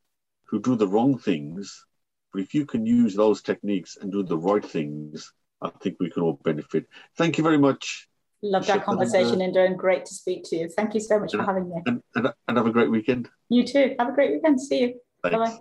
[0.45, 1.86] who do the wrong things,
[2.32, 5.32] but if you can use those techniques and do the right things,
[5.62, 6.86] I think we can all benefit.
[7.18, 8.08] Thank you very much,
[8.41, 10.70] Loved our uh, conversation, and great to speak to you.
[10.70, 11.82] Thank you so much for having me.
[11.86, 13.30] and and, and have a great weekend.
[13.49, 13.95] You too.
[13.99, 14.62] Have a great weekend.
[14.62, 14.99] See you.
[15.22, 15.58] Bye-bye.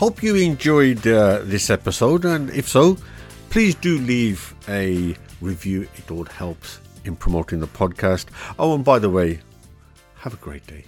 [0.00, 2.96] Hope you enjoyed uh, this episode, and if so,
[3.50, 5.86] please do leave a review.
[5.94, 8.28] It all helps in promoting the podcast.
[8.58, 9.40] Oh, and by the way,
[10.14, 10.86] have a great day.